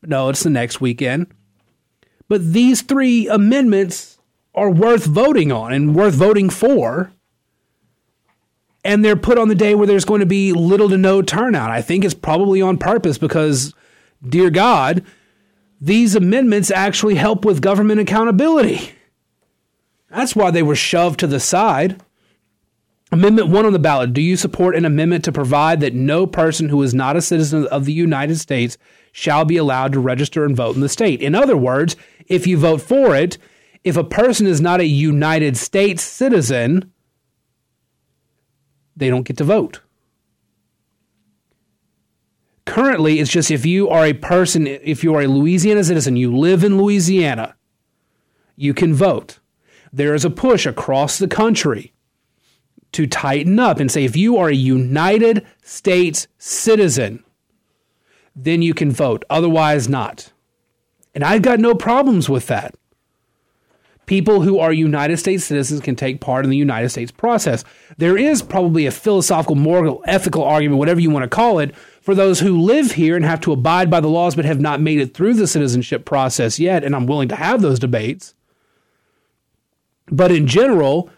But 0.00 0.08
no, 0.08 0.30
it's 0.30 0.42
the 0.42 0.50
next 0.50 0.80
weekend. 0.80 1.26
But 2.30 2.54
these 2.54 2.80
three 2.80 3.28
amendments 3.28 4.16
are 4.54 4.70
worth 4.70 5.04
voting 5.04 5.52
on 5.52 5.72
and 5.72 5.94
worth 5.94 6.14
voting 6.14 6.48
for 6.48 7.12
and 8.84 9.04
they're 9.04 9.16
put 9.16 9.36
on 9.36 9.48
the 9.48 9.54
day 9.54 9.74
where 9.74 9.86
there's 9.86 10.04
going 10.04 10.20
to 10.20 10.26
be 10.26 10.52
little 10.52 10.88
to 10.88 10.96
no 10.96 11.22
turnout. 11.22 11.70
I 11.70 11.82
think 11.82 12.04
it's 12.04 12.14
probably 12.14 12.62
on 12.62 12.78
purpose 12.78 13.18
because, 13.18 13.74
dear 14.26 14.48
God, 14.48 15.04
these 15.80 16.14
amendments 16.14 16.70
actually 16.70 17.16
help 17.16 17.44
with 17.44 17.60
government 17.60 18.00
accountability. 18.00 18.92
That's 20.08 20.34
why 20.34 20.50
they 20.50 20.62
were 20.62 20.76
shoved 20.76 21.20
to 21.20 21.26
the 21.26 21.40
side. 21.40 22.00
Amendment 23.12 23.48
1 23.48 23.66
on 23.66 23.72
the 23.72 23.80
ballot. 23.80 24.12
Do 24.12 24.22
you 24.22 24.36
support 24.36 24.76
an 24.76 24.84
amendment 24.84 25.24
to 25.24 25.32
provide 25.32 25.80
that 25.80 25.94
no 25.94 26.26
person 26.26 26.68
who 26.68 26.80
is 26.82 26.94
not 26.94 27.16
a 27.16 27.22
citizen 27.22 27.66
of 27.66 27.84
the 27.84 27.92
United 27.92 28.36
States 28.36 28.78
shall 29.10 29.44
be 29.44 29.56
allowed 29.56 29.92
to 29.92 30.00
register 30.00 30.44
and 30.44 30.54
vote 30.54 30.76
in 30.76 30.80
the 30.80 30.88
state? 30.88 31.20
In 31.20 31.34
other 31.34 31.56
words, 31.56 31.96
if 32.28 32.46
you 32.46 32.56
vote 32.56 32.80
for 32.80 33.16
it, 33.16 33.36
if 33.82 33.96
a 33.96 34.04
person 34.04 34.46
is 34.46 34.60
not 34.60 34.80
a 34.80 34.86
United 34.86 35.56
States 35.56 36.04
citizen, 36.04 36.92
they 38.96 39.10
don't 39.10 39.24
get 39.24 39.38
to 39.38 39.44
vote. 39.44 39.80
Currently, 42.64 43.18
it's 43.18 43.32
just 43.32 43.50
if 43.50 43.66
you 43.66 43.88
are 43.88 44.06
a 44.06 44.12
person, 44.12 44.68
if 44.68 45.02
you 45.02 45.16
are 45.16 45.22
a 45.22 45.26
Louisiana 45.26 45.82
citizen, 45.82 46.14
you 46.14 46.36
live 46.36 46.62
in 46.62 46.78
Louisiana, 46.78 47.56
you 48.54 48.72
can 48.72 48.94
vote. 48.94 49.40
There 49.92 50.14
is 50.14 50.24
a 50.24 50.30
push 50.30 50.64
across 50.64 51.18
the 51.18 51.26
country 51.26 51.92
to 52.92 53.06
tighten 53.06 53.58
up 53.58 53.78
and 53.78 53.90
say 53.90 54.04
if 54.04 54.16
you 54.16 54.36
are 54.38 54.48
a 54.48 54.54
United 54.54 55.46
States 55.62 56.26
citizen, 56.38 57.24
then 58.34 58.62
you 58.62 58.74
can 58.74 58.90
vote. 58.90 59.24
Otherwise, 59.30 59.88
not. 59.88 60.32
And 61.14 61.24
I've 61.24 61.42
got 61.42 61.60
no 61.60 61.74
problems 61.74 62.28
with 62.28 62.46
that 62.46 62.74
people 64.10 64.40
who 64.40 64.58
are 64.58 64.72
United 64.72 65.18
States 65.18 65.44
citizens 65.44 65.80
can 65.80 65.94
take 65.94 66.20
part 66.20 66.44
in 66.44 66.50
the 66.50 66.56
United 66.56 66.88
States 66.88 67.12
process. 67.12 67.62
There 67.96 68.18
is 68.18 68.42
probably 68.42 68.84
a 68.86 68.90
philosophical, 68.90 69.54
moral, 69.54 70.02
ethical 70.04 70.42
argument, 70.42 70.80
whatever 70.80 70.98
you 70.98 71.10
want 71.10 71.22
to 71.22 71.28
call 71.28 71.60
it, 71.60 71.76
for 72.02 72.16
those 72.16 72.40
who 72.40 72.60
live 72.60 72.90
here 72.90 73.14
and 73.14 73.24
have 73.24 73.40
to 73.42 73.52
abide 73.52 73.88
by 73.88 74.00
the 74.00 74.08
laws 74.08 74.34
but 74.34 74.44
have 74.44 74.58
not 74.58 74.80
made 74.80 74.98
it 74.98 75.14
through 75.14 75.34
the 75.34 75.46
citizenship 75.46 76.04
process 76.04 76.58
yet. 76.58 76.82
And 76.82 76.96
I'm 76.96 77.06
willing 77.06 77.28
to 77.28 77.36
have 77.36 77.62
those 77.62 77.78
debates. 77.78 78.34
But 80.10 80.32
in 80.32 80.48
general, 80.48 81.08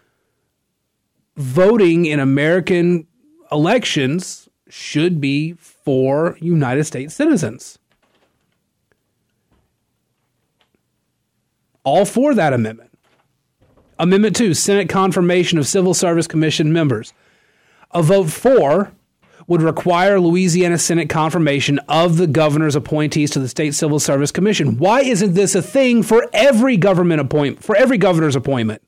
voting 1.35 2.05
in 2.05 2.19
American 2.19 3.07
elections 3.51 4.49
should 4.69 5.21
be 5.21 5.53
for 5.53 6.37
United 6.39 6.85
States 6.85 7.13
citizens. 7.13 7.77
all 11.83 12.05
for 12.05 12.33
that 12.33 12.53
amendment. 12.53 12.91
Amendment 13.99 14.35
2, 14.35 14.53
Senate 14.53 14.89
confirmation 14.89 15.57
of 15.57 15.67
Civil 15.67 15.93
Service 15.93 16.27
Commission 16.27 16.73
members. 16.73 17.13
A 17.91 18.01
vote 18.01 18.29
for 18.29 18.91
would 19.45 19.61
require 19.61 20.19
Louisiana 20.19 20.77
Senate 20.77 21.09
confirmation 21.09 21.77
of 21.89 22.17
the 22.17 22.27
governor's 22.27 22.75
appointees 22.75 23.29
to 23.31 23.39
the 23.39 23.47
State 23.47 23.75
Civil 23.75 23.99
Service 23.99 24.31
Commission. 24.31 24.77
Why 24.77 25.01
isn't 25.01 25.33
this 25.33 25.53
a 25.53 25.61
thing 25.61 26.01
for 26.01 26.27
every 26.33 26.77
government 26.77 27.21
appointment, 27.21 27.63
for 27.63 27.75
every 27.75 27.97
governor's 27.97 28.35
appointment? 28.35 28.81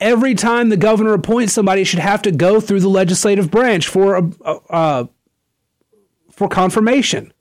Every 0.00 0.34
time 0.34 0.70
the 0.70 0.76
governor 0.76 1.12
appoints 1.12 1.52
somebody, 1.52 1.84
should 1.84 1.98
have 1.98 2.22
to 2.22 2.32
go 2.32 2.60
through 2.60 2.80
the 2.80 2.88
legislative 2.88 3.50
branch 3.50 3.86
for 3.86 4.30
a, 4.70 5.08
for 6.30 6.48
confirmation. 6.48 7.32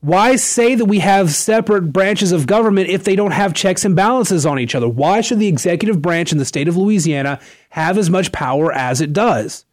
Why 0.00 0.36
say 0.36 0.76
that 0.76 0.84
we 0.84 1.00
have 1.00 1.32
separate 1.32 1.92
branches 1.92 2.30
of 2.30 2.46
government 2.46 2.88
if 2.88 3.02
they 3.02 3.16
don't 3.16 3.32
have 3.32 3.52
checks 3.52 3.84
and 3.84 3.96
balances 3.96 4.46
on 4.46 4.60
each 4.60 4.76
other? 4.76 4.88
Why 4.88 5.20
should 5.20 5.40
the 5.40 5.48
executive 5.48 6.00
branch 6.00 6.30
in 6.30 6.38
the 6.38 6.44
state 6.44 6.68
of 6.68 6.76
Louisiana 6.76 7.40
have 7.70 7.98
as 7.98 8.08
much 8.08 8.30
power 8.30 8.72
as 8.72 9.00
it 9.00 9.12
does? 9.12 9.64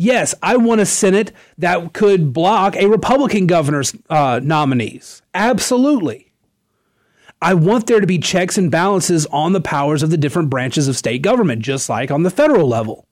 Yes, 0.00 0.34
I 0.42 0.56
want 0.56 0.80
a 0.80 0.86
Senate 0.86 1.30
that 1.58 1.92
could 1.92 2.32
block 2.32 2.74
a 2.74 2.86
Republican 2.86 3.46
governor's 3.46 3.94
uh, 4.08 4.40
nominees. 4.42 5.20
Absolutely. 5.34 6.32
I 7.42 7.52
want 7.52 7.86
there 7.86 8.00
to 8.00 8.06
be 8.06 8.16
checks 8.16 8.56
and 8.56 8.70
balances 8.70 9.26
on 9.26 9.52
the 9.52 9.60
powers 9.60 10.02
of 10.02 10.08
the 10.08 10.16
different 10.16 10.48
branches 10.48 10.88
of 10.88 10.96
state 10.96 11.20
government, 11.20 11.60
just 11.60 11.90
like 11.90 12.10
on 12.10 12.22
the 12.22 12.30
federal 12.30 12.66
level. 12.66 13.06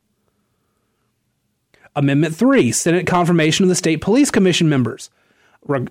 Amendment 1.94 2.34
3, 2.34 2.72
Senate 2.72 3.06
confirmation 3.06 3.64
of 3.64 3.68
the 3.68 3.74
State 3.74 4.00
Police 4.00 4.30
Commission 4.30 4.70
members. 4.70 5.10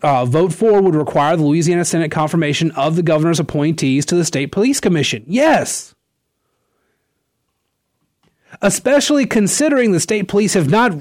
Uh, 0.01 0.25
vote 0.25 0.51
4 0.51 0.81
would 0.81 0.95
require 0.95 1.37
the 1.37 1.43
Louisiana 1.43 1.85
Senate 1.85 2.09
confirmation 2.09 2.71
of 2.71 2.95
the 2.95 3.03
governor's 3.03 3.39
appointees 3.39 4.03
to 4.07 4.15
the 4.15 4.25
State 4.25 4.51
Police 4.51 4.79
Commission. 4.79 5.23
Yes. 5.27 5.93
Especially 8.61 9.25
considering 9.25 9.91
the 9.91 9.99
state 9.99 10.27
police 10.27 10.53
have 10.53 10.69
not, 10.69 10.93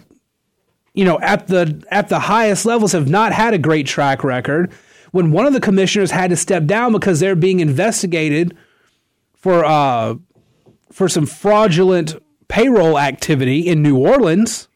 you 0.95 1.05
know, 1.05 1.19
at 1.21 1.47
the 1.47 1.83
at 1.91 2.09
the 2.09 2.19
highest 2.21 2.67
levels 2.67 2.93
have 2.93 3.09
not 3.09 3.33
had 3.33 3.55
a 3.55 3.59
great 3.59 3.87
track 3.87 4.23
record. 4.23 4.73
When 5.13 5.31
one 5.31 5.47
of 5.47 5.53
the 5.53 5.61
commissioners 5.61 6.11
had 6.11 6.31
to 6.31 6.37
step 6.37 6.67
down 6.67 6.93
because 6.93 7.21
they're 7.21 7.35
being 7.35 7.61
investigated 7.61 8.57
for 9.35 9.65
uh, 9.65 10.17
for 10.93 11.09
some 11.09 11.27
fraudulent 11.27 12.17
payroll 12.49 12.99
activity 12.99 13.61
in 13.61 13.83
New 13.83 13.97
Orleans. 13.97 14.69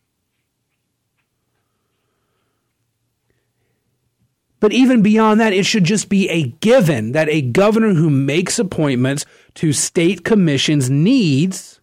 But 4.61 4.75
even 4.75 5.01
beyond 5.01 5.41
that, 5.41 5.55
it 5.55 5.65
should 5.65 5.85
just 5.85 6.11
be 6.11 6.29
a 6.29 6.49
given 6.61 7.13
that 7.13 7.31
a 7.31 7.41
governor 7.41 7.95
who 7.95 8.11
makes 8.11 8.59
appointments 8.59 9.25
to 9.55 9.73
state 9.73 10.23
commissions 10.25 10.91
needs 10.91 11.80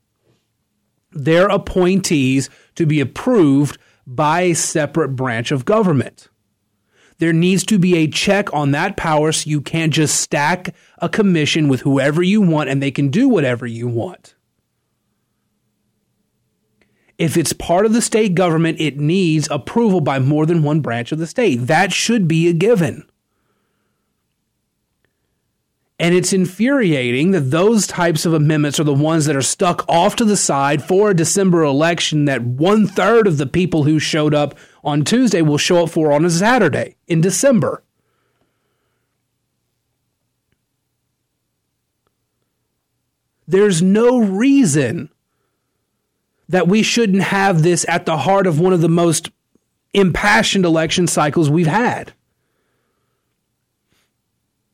their 1.26 1.48
appointees 1.48 2.50
to 2.76 2.86
be 2.86 3.00
approved 3.00 3.78
by 4.06 4.42
a 4.42 4.54
separate 4.54 5.10
branch 5.10 5.52
of 5.52 5.66
government. 5.66 6.30
There 7.20 7.34
needs 7.34 7.64
to 7.66 7.80
be 7.80 7.98
a 7.98 8.08
check 8.08 8.54
on 8.54 8.72
that 8.72 8.96
power 8.96 9.32
so 9.32 9.50
you 9.50 9.62
can't 9.62 9.94
just 9.94 10.20
stack 10.20 10.76
a 11.00 11.10
commission 11.10 11.68
with 11.68 11.82
whoever 11.82 12.22
you 12.22 12.42
want 12.42 12.70
and 12.70 12.82
they 12.82 12.92
can 12.92 13.10
do 13.10 13.28
whatever 13.28 13.66
you 13.66 13.88
want. 13.88 14.36
If 17.18 17.36
it's 17.36 17.54
part 17.54 17.88
of 17.88 17.94
the 17.94 18.02
state 18.02 18.36
government, 18.36 18.80
it 18.80 19.00
needs 19.00 19.48
approval 19.50 20.02
by 20.02 20.20
more 20.20 20.46
than 20.46 20.62
one 20.62 20.82
branch 20.82 21.12
of 21.12 21.18
the 21.18 21.26
state. 21.26 21.56
That 21.66 21.92
should 21.92 22.28
be 22.28 22.48
a 22.48 22.54
given. 22.54 23.10
And 26.00 26.14
it's 26.14 26.32
infuriating 26.32 27.32
that 27.32 27.50
those 27.50 27.88
types 27.88 28.26
of 28.26 28.34
amendments 28.34 28.80
are 28.80 28.84
the 28.84 28.94
ones 28.94 29.26
that 29.26 29.36
are 29.36 29.42
stuck 29.42 29.84
off 29.90 30.16
to 30.18 30.26
the 30.26 30.38
side 30.38 30.84
for 30.84 31.10
a 31.10 31.16
December 31.16 31.64
election 31.64 32.26
that 32.26 32.44
one 32.44 32.86
third 32.86 33.26
of 33.26 33.38
the 33.38 33.48
people 33.48 33.84
who 33.84 33.98
showed 33.98 34.36
up 34.36 34.56
on 34.84 35.04
Tuesday 35.04 35.42
will 35.42 35.58
show 35.58 35.84
up 35.84 35.90
for 35.90 36.12
on 36.12 36.24
a 36.24 36.30
Saturday 36.30 36.98
in 37.08 37.20
December. 37.20 37.84
There's 43.48 43.82
no 43.82 44.20
reason 44.20 45.10
that 46.50 46.68
we 46.68 46.84
shouldn't 46.84 47.24
have 47.24 47.64
this 47.64 47.86
at 47.90 48.06
the 48.06 48.18
heart 48.18 48.46
of 48.46 48.60
one 48.60 48.74
of 48.74 48.82
the 48.82 48.90
most 48.90 49.32
impassioned 49.94 50.66
election 50.66 51.08
cycles 51.08 51.50
we've 51.50 51.66
had. 51.66 52.14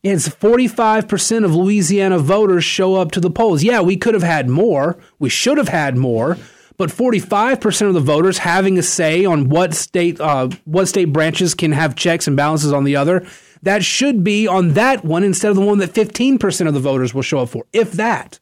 It's 0.04 0.28
45% 0.28 1.46
of 1.46 1.54
Louisiana 1.54 2.18
voters 2.18 2.62
show 2.62 2.96
up 2.96 3.10
to 3.12 3.20
the 3.20 3.30
polls. 3.30 3.64
Yeah, 3.64 3.80
we 3.80 3.96
could 3.96 4.12
have 4.12 4.22
had 4.22 4.50
more. 4.50 4.98
We 5.18 5.30
should 5.30 5.56
have 5.56 5.68
had 5.68 5.96
more. 5.96 6.36
But 6.76 6.90
45% 6.90 7.88
of 7.88 7.94
the 7.94 8.00
voters 8.00 8.36
having 8.36 8.76
a 8.78 8.82
say 8.82 9.24
on 9.24 9.48
what 9.48 9.72
state 9.72 10.20
uh, 10.20 10.50
what 10.66 10.88
state 10.88 11.06
branches 11.06 11.54
can 11.54 11.72
have 11.72 11.96
checks 11.96 12.26
and 12.26 12.36
balances 12.36 12.70
on 12.70 12.84
the 12.84 12.96
other, 12.96 13.26
that 13.62 13.82
should 13.82 14.22
be 14.22 14.46
on 14.46 14.74
that 14.74 15.06
one 15.06 15.24
instead 15.24 15.48
of 15.48 15.56
the 15.56 15.64
one 15.64 15.78
that 15.78 15.94
15% 15.94 16.68
of 16.68 16.74
the 16.74 16.80
voters 16.80 17.14
will 17.14 17.22
show 17.22 17.38
up 17.38 17.48
for, 17.48 17.64
if 17.72 17.92
that. 17.92 18.40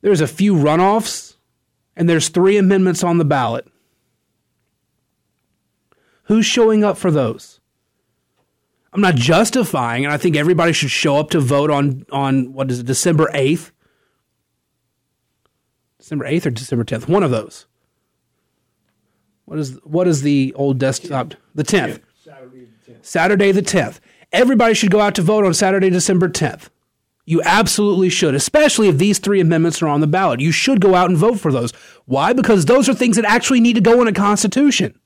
There's 0.00 0.20
a 0.20 0.26
few 0.26 0.54
runoffs, 0.54 1.36
and 1.94 2.08
there's 2.08 2.28
three 2.28 2.56
amendments 2.56 3.04
on 3.04 3.18
the 3.18 3.24
ballot. 3.24 3.68
Who's 6.24 6.46
showing 6.46 6.82
up 6.82 6.98
for 6.98 7.12
those? 7.12 7.57
I'm 8.98 9.02
not 9.02 9.14
justifying, 9.14 10.04
and 10.04 10.12
I 10.12 10.16
think 10.16 10.34
everybody 10.34 10.72
should 10.72 10.90
show 10.90 11.18
up 11.18 11.30
to 11.30 11.38
vote 11.38 11.70
on 11.70 12.04
on 12.10 12.52
what 12.52 12.68
is 12.68 12.80
it, 12.80 12.86
December 12.86 13.30
8th. 13.32 13.70
December 16.00 16.24
8th 16.24 16.46
or 16.46 16.50
December 16.50 16.84
10th. 16.84 17.06
One 17.06 17.22
of 17.22 17.30
those. 17.30 17.66
What 19.44 19.60
is 19.60 19.78
what 19.84 20.08
is 20.08 20.22
the 20.22 20.52
old 20.56 20.80
desktop? 20.80 21.34
The 21.54 21.62
10th. 21.62 22.00
Saturday 22.24 22.64
the 22.64 22.92
10th. 22.92 23.06
Saturday 23.06 23.52
the 23.52 23.62
10th. 23.62 24.00
Everybody 24.32 24.74
should 24.74 24.90
go 24.90 24.98
out 24.98 25.14
to 25.14 25.22
vote 25.22 25.44
on 25.44 25.54
Saturday, 25.54 25.90
December 25.90 26.28
10th. 26.28 26.68
You 27.24 27.40
absolutely 27.44 28.08
should, 28.08 28.34
especially 28.34 28.88
if 28.88 28.98
these 28.98 29.20
three 29.20 29.38
amendments 29.40 29.80
are 29.80 29.86
on 29.86 30.00
the 30.00 30.08
ballot. 30.08 30.40
You 30.40 30.50
should 30.50 30.80
go 30.80 30.96
out 30.96 31.08
and 31.08 31.16
vote 31.16 31.38
for 31.38 31.52
those. 31.52 31.70
Why? 32.06 32.32
Because 32.32 32.64
those 32.64 32.88
are 32.88 32.94
things 32.94 33.14
that 33.14 33.24
actually 33.24 33.60
need 33.60 33.76
to 33.76 33.80
go 33.80 34.02
in 34.02 34.08
a 34.08 34.12
constitution. 34.12 34.98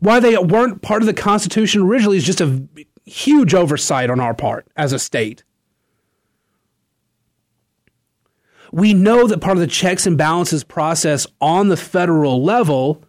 Why 0.00 0.20
they 0.20 0.36
weren't 0.38 0.82
part 0.82 1.02
of 1.02 1.06
the 1.06 1.14
Constitution 1.14 1.82
originally 1.82 2.16
is 2.16 2.24
just 2.24 2.40
a 2.40 2.62
huge 3.04 3.54
oversight 3.54 4.10
on 4.10 4.20
our 4.20 4.34
part 4.34 4.66
as 4.76 4.92
a 4.92 4.98
state. 4.98 5.42
We 8.70 8.92
know 8.92 9.26
that 9.26 9.40
part 9.40 9.56
of 9.56 9.60
the 9.60 9.66
checks 9.66 10.06
and 10.06 10.18
balances 10.18 10.62
process 10.62 11.26
on 11.40 11.68
the 11.68 11.76
federal 11.76 12.42
level 12.42 13.02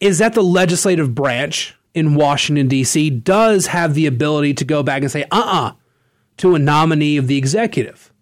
is 0.00 0.18
that 0.18 0.34
the 0.34 0.42
legislative 0.42 1.14
branch 1.14 1.76
in 1.94 2.14
Washington, 2.14 2.68
D.C., 2.68 3.10
does 3.10 3.68
have 3.68 3.94
the 3.94 4.06
ability 4.06 4.54
to 4.54 4.64
go 4.64 4.82
back 4.82 5.02
and 5.02 5.10
say, 5.10 5.24
uh 5.24 5.38
uh-uh, 5.38 5.68
uh, 5.68 5.72
to 6.38 6.54
a 6.54 6.58
nominee 6.58 7.16
of 7.16 7.26
the 7.26 7.36
executive. 7.36 8.12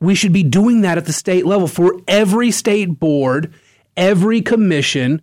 We 0.00 0.14
should 0.14 0.32
be 0.32 0.42
doing 0.42 0.80
that 0.80 0.98
at 0.98 1.04
the 1.04 1.12
state 1.12 1.46
level 1.46 1.68
for 1.68 1.94
every 2.08 2.50
state 2.50 2.98
board, 2.98 3.54
every 3.96 4.40
commission 4.42 5.22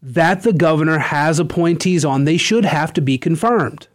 that 0.00 0.42
the 0.42 0.52
governor 0.52 0.98
has 0.98 1.38
appointees 1.38 2.04
on. 2.04 2.24
They 2.24 2.36
should 2.36 2.64
have 2.64 2.92
to 2.94 3.00
be 3.00 3.18
confirmed. 3.18 3.88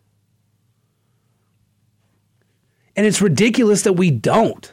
And 2.96 3.06
it's 3.06 3.22
ridiculous 3.22 3.82
that 3.84 3.94
we 3.94 4.12
don't. 4.12 4.72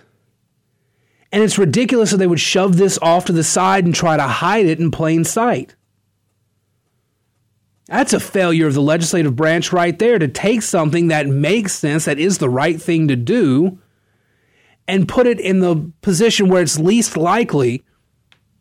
And 1.32 1.42
it's 1.42 1.58
ridiculous 1.58 2.10
that 2.10 2.16
they 2.16 2.26
would 2.26 2.40
shove 2.40 2.76
this 2.76 2.98
off 3.00 3.24
to 3.26 3.32
the 3.32 3.44
side 3.44 3.84
and 3.84 3.94
try 3.94 4.16
to 4.16 4.22
hide 4.24 4.66
it 4.66 4.80
in 4.80 4.90
plain 4.90 5.24
sight. 5.24 5.76
That's 7.86 8.12
a 8.12 8.20
failure 8.20 8.66
of 8.66 8.74
the 8.74 8.82
legislative 8.82 9.34
branch 9.36 9.72
right 9.72 9.98
there 9.98 10.18
to 10.18 10.28
take 10.28 10.62
something 10.62 11.08
that 11.08 11.26
makes 11.26 11.72
sense, 11.72 12.04
that 12.04 12.18
is 12.18 12.38
the 12.38 12.48
right 12.48 12.80
thing 12.80 13.08
to 13.08 13.16
do, 13.16 13.78
and 14.86 15.08
put 15.08 15.26
it 15.26 15.40
in 15.40 15.60
the 15.60 15.90
position 16.00 16.48
where 16.48 16.62
it's 16.62 16.78
least 16.78 17.16
likely 17.16 17.84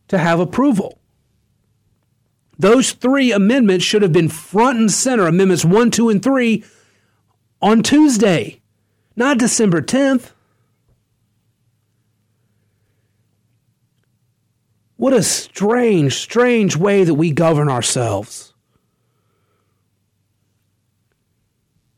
to 0.07 0.17
have 0.17 0.39
approval. 0.39 0.98
Those 2.59 2.91
three 2.91 3.31
amendments 3.31 3.85
should 3.85 4.01
have 4.01 4.13
been 4.13 4.29
front 4.29 4.77
and 4.77 4.91
center, 4.91 5.25
amendments 5.25 5.65
1, 5.65 5.91
2, 5.91 6.09
and 6.09 6.21
3, 6.21 6.63
on 7.61 7.81
Tuesday, 7.81 8.61
not 9.15 9.39
December 9.39 9.81
10th. 9.81 10.31
What 14.97 15.13
a 15.13 15.23
strange, 15.23 16.13
strange 16.15 16.75
way 16.75 17.05
that 17.05 17.15
we 17.15 17.31
govern 17.31 17.69
ourselves. 17.69 18.49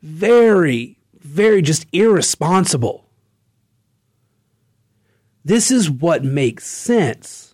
very, 0.02 0.98
very 1.20 1.62
just 1.62 1.86
irresponsible. 1.92 3.06
This 5.44 5.70
is 5.70 5.90
what 5.90 6.24
makes 6.24 6.66
sense. 6.66 7.51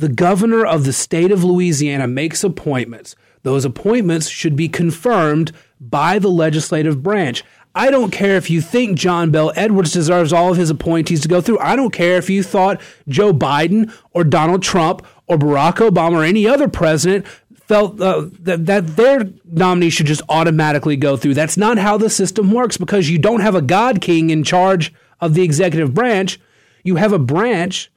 The 0.00 0.08
governor 0.08 0.64
of 0.64 0.84
the 0.84 0.94
state 0.94 1.30
of 1.30 1.44
Louisiana 1.44 2.06
makes 2.06 2.42
appointments. 2.42 3.14
Those 3.42 3.66
appointments 3.66 4.30
should 4.30 4.56
be 4.56 4.66
confirmed 4.66 5.52
by 5.78 6.18
the 6.18 6.30
legislative 6.30 7.02
branch. 7.02 7.44
I 7.74 7.90
don't 7.90 8.10
care 8.10 8.38
if 8.38 8.48
you 8.48 8.62
think 8.62 8.96
John 8.96 9.30
Bel 9.30 9.52
Edwards 9.54 9.92
deserves 9.92 10.32
all 10.32 10.52
of 10.52 10.56
his 10.56 10.70
appointees 10.70 11.20
to 11.20 11.28
go 11.28 11.42
through. 11.42 11.58
I 11.58 11.76
don't 11.76 11.92
care 11.92 12.16
if 12.16 12.30
you 12.30 12.42
thought 12.42 12.80
Joe 13.08 13.34
Biden 13.34 13.92
or 14.12 14.24
Donald 14.24 14.62
Trump 14.62 15.06
or 15.26 15.36
Barack 15.36 15.86
Obama 15.86 16.12
or 16.12 16.24
any 16.24 16.48
other 16.48 16.66
president 16.66 17.26
felt 17.54 18.00
uh, 18.00 18.30
that, 18.40 18.64
that 18.64 18.96
their 18.96 19.30
nominee 19.44 19.90
should 19.90 20.06
just 20.06 20.22
automatically 20.30 20.96
go 20.96 21.18
through. 21.18 21.34
That's 21.34 21.58
not 21.58 21.76
how 21.76 21.98
the 21.98 22.08
system 22.08 22.52
works 22.52 22.78
because 22.78 23.10
you 23.10 23.18
don't 23.18 23.40
have 23.40 23.54
a 23.54 23.60
God 23.60 24.00
King 24.00 24.30
in 24.30 24.44
charge 24.44 24.94
of 25.20 25.34
the 25.34 25.42
executive 25.42 25.92
branch. 25.92 26.40
You 26.84 26.96
have 26.96 27.12
a 27.12 27.18
branch 27.18 27.90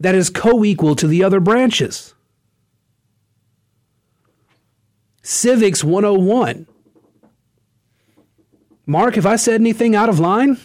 that 0.00 0.14
is 0.14 0.30
co 0.30 0.64
equal 0.64 0.96
to 0.96 1.06
the 1.06 1.22
other 1.22 1.38
branches. 1.38 2.14
Civics 5.22 5.84
101. 5.84 6.66
Mark, 8.86 9.14
have 9.14 9.26
I 9.26 9.36
said 9.36 9.60
anything 9.60 9.94
out 9.94 10.08
of 10.08 10.18
line? 10.18 10.58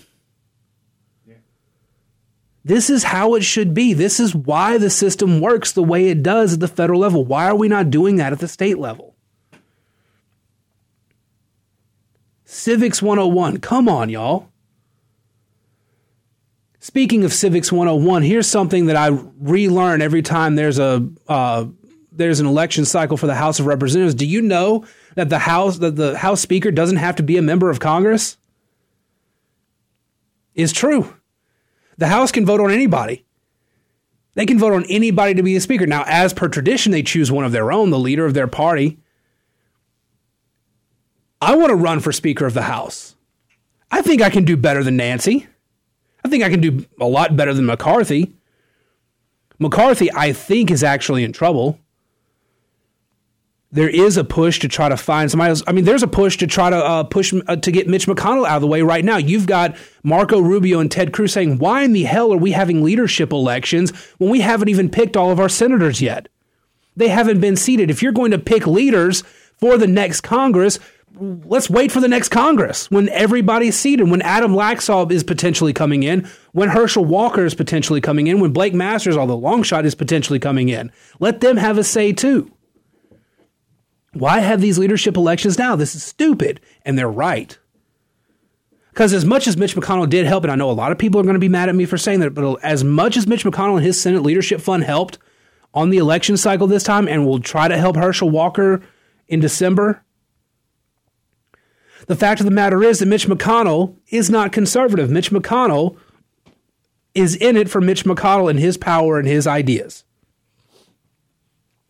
This 2.63 2.89
is 2.89 3.04
how 3.04 3.36
it 3.36 3.43
should 3.43 3.76
be. 3.76 3.93
This 3.93 4.19
is 4.19 4.34
why 4.34 4.80
the 4.80 4.89
system 4.89 5.39
works 5.39 5.71
the 5.71 5.84
way 5.84 6.08
it 6.08 6.24
does 6.24 6.54
at 6.54 6.60
the 6.62 6.67
federal 6.67 7.00
level. 7.00 7.24
Why 7.24 7.45
are 7.45 7.56
we 7.56 7.67
not 7.67 7.91
doing 7.91 8.15
that 8.15 8.34
at 8.34 8.39
the 8.39 8.48
state 8.48 8.80
level? 8.80 9.15
Civics 12.43 13.04
101. 13.04 13.58
Come 13.58 13.88
on, 13.88 14.10
y'all. 14.10 14.50
Speaking 16.86 17.24
of 17.24 17.34
Civics 17.34 17.71
101, 17.71 18.21
here's 18.21 18.45
something 18.45 18.86
that 18.86 18.95
I 18.95 19.08
relearn 19.39 20.04
every 20.04 20.21
time 20.21 20.54
there's 20.54 20.78
a 20.78 21.10
uh, 21.28 21.65
there's 22.12 22.39
an 22.39 22.45
election 22.45 22.86
cycle 22.86 23.17
for 23.17 23.26
the 23.26 23.34
House 23.34 23.60
of 23.60 23.65
Representatives. 23.65 24.13
Do 24.13 24.28
you 24.28 24.43
know 24.43 24.86
that 25.15 25.30
the 25.30 25.39
House 25.39 25.80
that 25.80 25.95
the 25.95 26.15
House 26.15 26.41
Speaker 26.41 26.69
doesn't 26.69 26.98
have 26.98 27.15
to 27.15 27.24
be 27.24 27.38
a 27.38 27.41
member 27.41 27.71
of 27.71 27.80
Congress? 27.80 28.38
Is 30.54 30.71
true. 30.71 31.12
The 31.98 32.06
House 32.06 32.32
can 32.32 32.45
vote 32.45 32.62
on 32.62 32.69
anybody. 32.69 33.26
They 34.36 34.45
can 34.45 34.60
vote 34.60 34.74
on 34.74 34.86
anybody 34.88 35.34
to 35.34 35.41
be 35.41 35.56
the 35.56 35.62
speaker. 35.62 35.88
Now, 35.88 36.04
as 36.06 36.36
per 36.36 36.50
tradition, 36.50 36.91
they 36.91 37.02
choose 37.02 37.32
one 37.32 37.45
of 37.45 37.52
their 37.52 37.71
own, 37.71 37.89
the 37.89 37.98
leader 37.98 38.28
of 38.28 38.36
their 38.36 38.45
party. 38.45 39.00
I 41.41 41.56
want 41.56 41.71
to 41.71 41.76
run 41.76 42.00
for 42.00 42.12
Speaker 42.12 42.45
of 42.45 42.54
the 42.54 42.62
House. 42.62 43.15
I 43.89 44.04
think 44.04 44.21
I 44.21 44.30
can 44.30 44.45
do 44.45 44.56
better 44.56 44.84
than 44.84 44.98
Nancy. 44.98 45.48
I 46.26 46.28
think 46.28 46.44
I 46.44 46.50
can 46.50 46.62
do 46.62 46.86
a 47.00 47.08
lot 47.08 47.38
better 47.38 47.54
than 47.54 47.66
McCarthy. 47.66 48.34
McCarthy, 49.60 50.12
I 50.12 50.34
think, 50.34 50.72
is 50.72 50.84
actually 50.84 51.24
in 51.24 51.32
trouble 51.32 51.80
there 53.76 53.90
is 53.90 54.16
a 54.16 54.24
push 54.24 54.60
to 54.60 54.70
try 54.70 54.88
to 54.88 54.96
find 54.96 55.30
somebody 55.30 55.50
else. 55.50 55.62
I 55.68 55.74
mean, 55.74 55.84
there's 55.84 56.02
a 56.02 56.08
push 56.08 56.38
to 56.38 56.48
try 56.48 56.70
to 56.70 56.78
uh, 56.78 57.04
push 57.04 57.34
uh, 57.48 57.58
to 57.58 57.72
get 57.72 57.90
Mitch 57.90 58.08
McConnell 58.08 58.48
out 58.48 58.56
of 58.56 58.62
the 58.62 58.68
way 58.68 58.82
right 58.82 59.04
now. 59.04 59.18
You've 59.18 59.48
got 59.48 59.76
Marco 60.02 60.40
Rubio 60.40 60.80
and 60.80 60.90
Ted 60.90 61.12
Cruz 61.12 61.34
saying, 61.34 61.58
"Why 61.58 61.84
in 61.84 61.92
the 61.92 62.04
hell 62.04 62.32
are 62.34 62.38
we 62.38 62.52
having 62.52 62.84
leadership 62.84 63.34
elections 63.34 63.92
when 64.18 64.30
we 64.30 64.40
haven't 64.40 64.70
even 64.70 64.90
picked 64.90 65.18
all 65.18 65.30
of 65.30 65.42
our 65.42 65.50
senators 65.50 66.02
yet? 66.02 66.30
They 66.96 67.10
haven't 67.10 67.42
been 67.42 67.58
seated. 67.58 67.92
If 67.92 68.02
you're 68.02 68.14
going 68.14 68.32
to 68.32 68.40
pick 68.40 68.66
leaders 68.66 69.24
for 69.60 69.78
the 69.78 69.88
next 69.88 70.22
Congress." 70.22 70.80
Let's 71.17 71.69
wait 71.69 71.91
for 71.91 71.99
the 71.99 72.08
next 72.08 72.30
Congress 72.30 72.91
when 72.91 73.10
everybody's 73.10 73.78
seated, 73.78 74.10
when 74.10 74.21
Adam 74.21 74.54
Laxalt 74.54 75.12
is 75.12 75.23
potentially 75.23 75.71
coming 75.71 76.04
in, 76.04 76.28
when 76.51 76.69
Herschel 76.69 77.06
Walker 77.06 77.45
is 77.45 77.56
potentially 77.56 78.01
coming 78.01 78.28
in, 78.28 78.39
when 78.39 78.51
Blake 78.51 78.73
Masters, 78.73 79.15
although 79.15 79.38
long 79.38 79.63
shot, 79.63 79.86
is 79.86 79.95
potentially 79.95 80.39
coming 80.39 80.69
in. 80.69 80.91
Let 81.19 81.41
them 81.41 81.58
have 81.58 81.78
a 81.78 81.84
say 81.84 82.12
too. 82.12 82.51
Why 84.13 84.39
have 84.39 84.62
these 84.62 84.78
leadership 84.78 85.17
elections 85.17 85.58
now? 85.58 85.75
This 85.75 85.95
is 85.95 86.04
stupid. 86.04 86.62
And 86.86 86.97
they're 86.97 87.10
right. 87.10 87.58
Because 88.91 89.12
as 89.12 89.25
much 89.25 89.45
as 89.45 89.58
Mitch 89.58 89.75
McConnell 89.75 90.10
did 90.10 90.25
help, 90.25 90.45
and 90.45 90.51
I 90.51 90.56
know 90.56 90.69
a 90.69 90.71
lot 90.71 90.93
of 90.93 90.97
people 90.97 91.19
are 91.19 91.25
going 91.25 91.34
to 91.34 91.39
be 91.39 91.49
mad 91.49 91.67
at 91.67 91.75
me 91.75 91.86
for 91.86 91.97
saying 91.97 92.21
that, 92.21 92.34
but 92.34 92.63
as 92.63 92.84
much 92.84 93.17
as 93.17 93.28
Mitch 93.28 93.43
McConnell 93.43 93.75
and 93.75 93.86
his 93.86 93.99
Senate 93.99 94.23
Leadership 94.23 94.62
Fund 94.62 94.86
helped 94.86 95.17
on 95.73 95.89
the 95.89 95.97
election 95.97 96.38
cycle 96.38 96.65
this 96.65 96.84
time 96.84 97.10
and 97.10 97.25
will 97.25 97.41
try 97.41 97.67
to 97.67 97.78
help 97.78 97.97
Herschel 97.97 98.30
Walker 98.30 98.82
in 99.28 99.41
December, 99.41 100.05
the 102.08 102.15
fact 102.15 102.39
of 102.39 102.46
the 102.46 102.52
matter 102.52 102.84
is 102.84 103.00
that 103.00 103.08
Mitch 103.08 103.28
McConnell 103.28 103.96
is 104.10 104.30
not 104.30 104.52
conservative. 104.52 105.10
Mitch 105.10 105.32
McConnell 105.32 105.98
is 107.13 107.36
in 107.36 107.58
it 107.58 107.70
for 107.70 107.82
Mitch 107.82 108.06
McConnell 108.06 108.50
and 108.50 108.60
his 108.60 108.78
power 108.78 109.18
and 109.18 109.28
his 109.28 109.48
ideas 109.48 110.06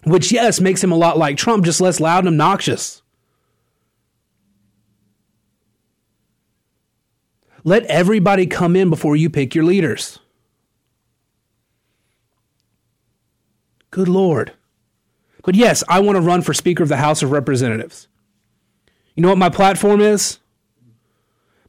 which, 0.06 0.32
yes, 0.32 0.62
makes 0.62 0.84
him 0.84 0.92
a 0.92 0.96
lot 0.98 1.18
like 1.18 1.36
Trump, 1.36 1.66
just 1.66 1.82
less 1.82 2.00
loud 2.00 2.20
and 2.20 2.28
obnoxious. 2.28 3.02
Let 7.64 7.84
everybody 7.86 8.46
come 8.46 8.76
in 8.76 8.92
before 8.92 9.16
you 9.16 9.30
pick 9.32 9.56
your 9.56 9.64
leaders. 9.64 10.20
Good 13.90 14.08
Lord. 14.08 14.54
But 15.44 15.56
yes, 15.56 15.84
I 15.90 16.00
want 16.00 16.18
to 16.18 16.22
run 16.22 16.44
for 16.44 16.54
Speaker 16.54 16.84
of 16.84 16.90
the 16.90 16.98
House 16.98 17.24
of 17.24 17.32
Representatives. 17.32 18.08
You 19.16 19.22
know 19.22 19.30
what 19.30 19.38
my 19.38 19.50
platform 19.50 20.02
is? 20.02 20.40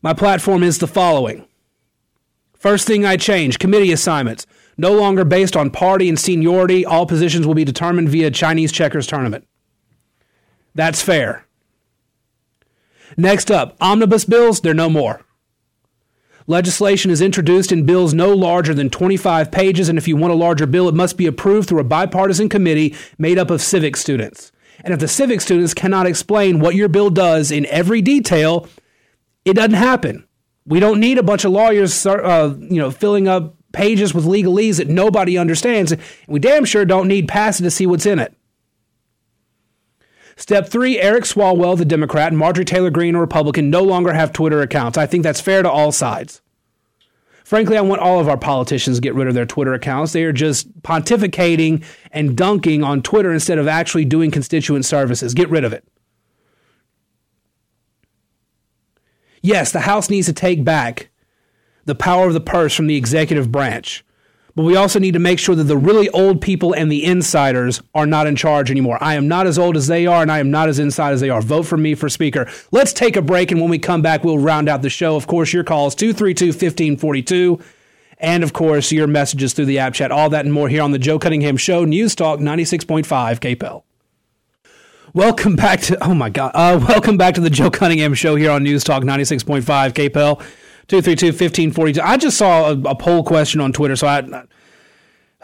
My 0.03 0.13
platform 0.13 0.63
is 0.63 0.79
the 0.79 0.87
following. 0.87 1.47
First 2.59 2.87
thing 2.87 3.05
I 3.05 3.17
change 3.17 3.59
committee 3.59 3.93
assignments. 3.93 4.47
No 4.77 4.93
longer 4.93 5.25
based 5.25 5.57
on 5.57 5.71
party 5.71 6.09
and 6.09 6.19
seniority, 6.19 6.85
all 6.85 7.07
positions 7.07 7.47
will 7.47 7.55
be 7.55 7.65
determined 7.65 8.09
via 8.09 8.31
Chinese 8.31 8.73
checkers 8.73 9.07
tournament. 9.07 9.47
That's 10.75 11.01
fair. 11.01 11.47
Next 13.17 13.51
up, 13.51 13.77
omnibus 13.81 14.25
bills, 14.25 14.61
they're 14.61 14.75
no 14.75 14.91
more. 14.91 15.23
Legislation 16.49 17.11
is 17.11 17.23
introduced 17.23 17.73
in 17.73 17.87
bills 17.87 18.15
no 18.15 18.33
larger 18.33 18.75
than 18.75 18.91
25 18.91 19.51
pages, 19.51 19.89
and 19.89 19.99
if 19.99 20.07
you 20.07 20.17
want 20.17 20.33
a 20.33 20.37
larger 20.37 20.67
bill, 20.67 20.89
it 20.89 20.95
must 20.95 21.17
be 21.17 21.27
approved 21.27 21.69
through 21.69 21.81
a 21.81 21.85
bipartisan 21.85 22.49
committee 22.49 22.95
made 23.19 23.39
up 23.39 23.51
of 23.51 23.63
civic 23.63 23.97
students. 23.97 24.53
And 24.87 24.93
if 24.93 25.01
the 25.01 25.09
civic 25.09 25.41
students 25.41 25.75
cannot 25.75 26.07
explain 26.07 26.61
what 26.61 26.77
your 26.77 26.87
bill 26.87 27.11
does 27.11 27.51
in 27.51 27.67
every 27.67 28.01
detail, 28.01 28.69
it 29.45 29.55
doesn't 29.55 29.73
happen. 29.73 30.29
We 30.65 30.79
don't 30.79 31.01
need 31.01 31.19
a 31.19 31.25
bunch 31.25 31.45
of 31.45 31.51
lawyers, 31.51 32.07
uh, 32.07 32.55
you 32.57 32.79
know, 32.79 32.93
filling 32.93 33.27
up 33.27 33.57
pages 33.73 34.15
with 34.15 34.25
legalese 34.27 34.77
that 34.77 34.87
nobody 34.87 35.37
understands. 35.39 35.91
And 35.91 36.01
we 36.29 36.39
damn 36.39 36.65
sure 36.65 36.85
don't 36.85 37.09
need 37.09 37.27
passing 37.27 37.65
to 37.65 37.71
see 37.71 37.85
what's 37.85 38.07
in 38.07 38.21
it. 38.21 38.33
Step 40.37 40.69
three 40.69 41.01
Eric 41.01 41.25
Swalwell, 41.25 41.77
the 41.77 41.85
Democrat, 41.85 42.29
and 42.29 42.39
Marjorie 42.39 42.65
Taylor 42.65 42.91
Greene, 42.91 43.17
a 43.17 43.21
Republican, 43.21 43.71
no 43.71 43.83
longer 43.83 44.13
have 44.13 44.33
Twitter 44.33 44.63
accounts. 44.63 44.97
I 44.97 45.07
think 45.07 45.25
that's 45.25 45.41
fair 45.41 45.65
to 45.65 45.71
all 45.71 45.91
sides. 45.91 46.43
Frankly, 47.47 47.77
I 47.77 47.81
want 47.81 48.01
all 48.01 48.19
of 48.19 48.29
our 48.29 48.37
politicians 48.37 48.97
to 48.97 49.01
get 49.01 49.15
rid 49.15 49.29
of 49.29 49.35
their 49.35 49.47
Twitter 49.47 49.73
accounts. 49.73 50.13
They 50.13 50.25
are 50.25 50.33
just 50.33 50.83
pontificating 50.83 51.85
and 52.11 52.37
dunking 52.37 52.83
on 52.83 53.03
Twitter 53.03 53.33
instead 53.33 53.57
of 53.57 53.69
actually 53.69 54.05
doing 54.05 54.33
constituent 54.33 54.85
services. 54.85 55.33
Get 55.33 55.49
rid 55.49 55.63
of 55.63 55.73
it. 55.73 55.87
Yes, 59.43 59.71
the 59.71 59.83
House 59.83 60.11
needs 60.11 60.27
to 60.27 60.33
take 60.33 60.65
back 60.65 61.11
the 61.85 61.95
power 61.95 62.27
of 62.27 62.35
the 62.35 62.41
purse 62.41 62.75
from 62.75 62.89
the 62.89 62.97
executive 62.97 63.53
branch. 63.53 64.05
But 64.57 64.63
we 64.63 64.75
also 64.75 64.99
need 64.99 65.13
to 65.13 65.19
make 65.19 65.39
sure 65.39 65.55
that 65.55 65.65
the 65.65 65.77
really 65.77 66.09
old 66.09 66.41
people 66.41 66.73
and 66.73 66.91
the 66.91 67.05
insiders 67.05 67.83
are 67.95 68.07
not 68.07 68.27
in 68.27 68.37
charge 68.37 68.71
anymore. 68.71 68.97
I 69.03 69.15
am 69.15 69.29
not 69.29 69.47
as 69.47 69.59
old 69.59 69.77
as 69.77 69.87
they 69.87 70.07
are, 70.07 70.23
and 70.23 70.33
I 70.33 70.39
am 70.39 70.51
not 70.51 70.71
as 70.71 70.79
inside 70.79 71.13
as 71.13 71.21
they 71.21 71.29
are. 71.29 71.43
Vote 71.43 71.65
for 71.65 71.77
me 71.77 71.95
for 71.95 72.09
Speaker. 72.09 72.49
Let's 72.71 72.95
take 72.95 73.17
a 73.17 73.23
break, 73.23 73.53
and 73.53 73.61
when 73.61 73.69
we 73.69 73.79
come 73.79 74.01
back, 74.01 74.25
we'll 74.25 74.39
round 74.39 74.71
out 74.71 74.81
the 74.81 74.89
show. 74.89 75.15
Of 75.15 75.27
course, 75.27 75.53
your 75.53 75.63
calls 75.63 75.95
232 75.95 76.47
1542. 76.47 77.61
And 78.19 78.43
of 78.43 78.55
course, 78.55 78.91
your 78.93 79.07
messages 79.07 79.53
through 79.53 79.67
the 79.67 79.79
app 79.79 79.93
chat. 79.93 80.11
All 80.11 80.31
that 80.31 80.47
and 80.47 80.55
more 80.55 80.71
here 80.71 80.81
on 80.81 80.91
the 80.91 80.99
Joe 80.99 81.19
Cunningham 81.19 81.59
Show, 81.59 81.85
News 81.85 82.15
Talk 82.15 82.41
96.5 82.41 83.05
KPEL. 83.05 83.83
Welcome 85.13 85.57
back 85.57 85.81
to, 85.83 86.03
oh 86.03 86.15
my 86.15 86.31
God, 86.31 86.53
uh, 86.55 86.83
welcome 86.89 87.19
back 87.19 87.35
to 87.35 87.43
the 87.43 87.51
Joe 87.51 87.71
Cunningham 87.71 88.15
Show 88.15 88.37
here 88.37 88.51
on 88.51 88.63
News 88.63 88.85
Talk 88.85 89.03
96.5 89.03 89.63
KPEL. 89.93 90.43
232 90.89 91.27
1542. 91.27 92.01
I 92.01 92.17
just 92.17 92.37
saw 92.37 92.71
a, 92.71 92.81
a, 92.83 92.95
poll 92.95 93.25
question 93.25 93.61
on 93.61 93.73
Twitter, 93.73 93.97
so 93.97 94.07
I. 94.07 94.45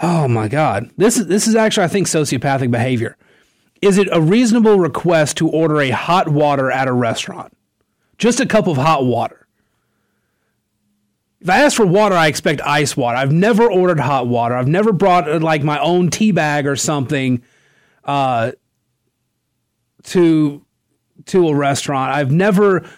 Oh 0.01 0.29
my 0.29 0.49
God. 0.49 0.91
This 0.97 1.17
is, 1.17 1.27
this 1.27 1.47
is 1.47 1.55
actually, 1.55 1.85
I 1.85 1.89
think, 1.89 2.07
sociopathic 2.07 2.71
behavior. 2.71 3.17
Is 3.81 3.99
it 3.99 4.09
a 4.13 4.21
reasonable 4.21 4.79
request 4.79 5.37
to 5.39 5.49
order 5.49 5.81
a 5.81 5.91
hot 5.91 6.29
water 6.29 6.71
at 6.71 6.89
a 6.89 6.93
restaurant? 6.93 7.57
Just 8.19 8.41
a 8.41 8.47
cup 8.47 8.69
of 8.69 8.77
hot 8.77 9.05
water. 9.05 9.47
If 11.41 11.51
I 11.51 11.63
ask 11.63 11.77
for 11.77 11.87
water, 11.87 12.15
I 12.15 12.29
expect 12.29 12.61
ice 12.61 12.97
water. 12.97 13.17
I've 13.17 13.33
never 13.33 13.71
ordered 13.71 13.99
hot 13.99 14.29
water. 14.29 14.55
I've 14.55 14.69
never 14.69 14.93
brought 14.93 15.29
uh, 15.29 15.41
like 15.41 15.65
my 15.65 15.81
own 15.81 16.09
tea 16.09 16.31
bag 16.31 16.69
or 16.69 16.77
something 16.77 17.43
uh, 18.05 18.53
to 20.05 20.65
to 21.27 21.49
a 21.49 21.55
restaurant. 21.55 22.13
I've 22.13 22.31
never 22.31 22.89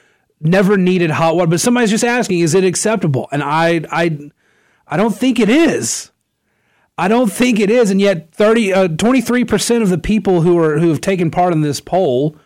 never 0.45 0.77
needed 0.77 1.11
hot 1.11 1.37
water, 1.37 1.51
but 1.51 1.61
somebody's 1.61 1.91
just 1.91 2.05
asking, 2.05 2.41
is 2.41 2.55
it 2.55 2.65
acceptable? 2.65 3.29
And 3.33 3.43
I, 3.43 3.85
I, 3.91 4.31
I 4.87 4.97
don't 4.97 5.15
think 5.15 5.41
it 5.41 5.49
is. 5.49 6.11
I 6.97 7.09
don't 7.09 7.33
think 7.33 7.59
it 7.59 7.71
is. 7.71 7.91
And 7.91 8.01
yet 8.01 8.33
30, 8.33 8.73
uh, 8.73 8.89
23% 8.89 9.83
of 9.83 9.89
the 9.89 9.99
people 9.99 10.43
who 10.43 10.59
are, 10.59 10.79
who 10.79 10.91
have 10.91 11.01
taken 11.01 11.31
part 11.31 11.53
in 11.53 11.63
this 11.63 11.81
poll 11.81 12.37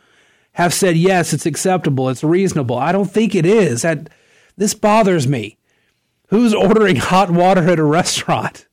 have 0.52 0.72
said, 0.72 0.96
yes, 0.96 1.32
it's 1.32 1.46
acceptable. 1.46 2.08
It's 2.08 2.24
reasonable. 2.24 2.76
I 2.76 2.92
don't 2.92 3.10
think 3.10 3.34
it 3.34 3.44
is. 3.44 3.82
That 3.82 4.08
this 4.56 4.74
bothers 4.74 5.28
me. 5.28 5.58
Who's 6.28 6.54
ordering 6.54 6.96
hot 6.96 7.30
water 7.30 7.68
at 7.68 7.78
a 7.78 7.84
restaurant? 7.84 8.66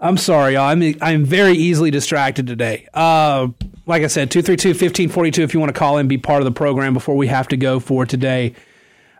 I'm 0.00 0.16
sorry. 0.18 0.56
I'm 0.56 0.82
I'm 1.00 1.24
very 1.24 1.54
easily 1.54 1.90
distracted 1.90 2.46
today. 2.46 2.88
Uh, 2.92 3.48
like 3.86 4.02
I 4.02 4.06
said, 4.06 4.30
232-1542 4.30 5.38
if 5.38 5.54
you 5.54 5.60
want 5.60 5.74
to 5.74 5.78
call 5.78 5.98
in 5.98 6.08
be 6.08 6.18
part 6.18 6.40
of 6.40 6.44
the 6.44 6.52
program 6.52 6.94
before 6.94 7.16
we 7.16 7.26
have 7.26 7.48
to 7.48 7.56
go 7.56 7.80
for 7.80 8.06
today. 8.06 8.54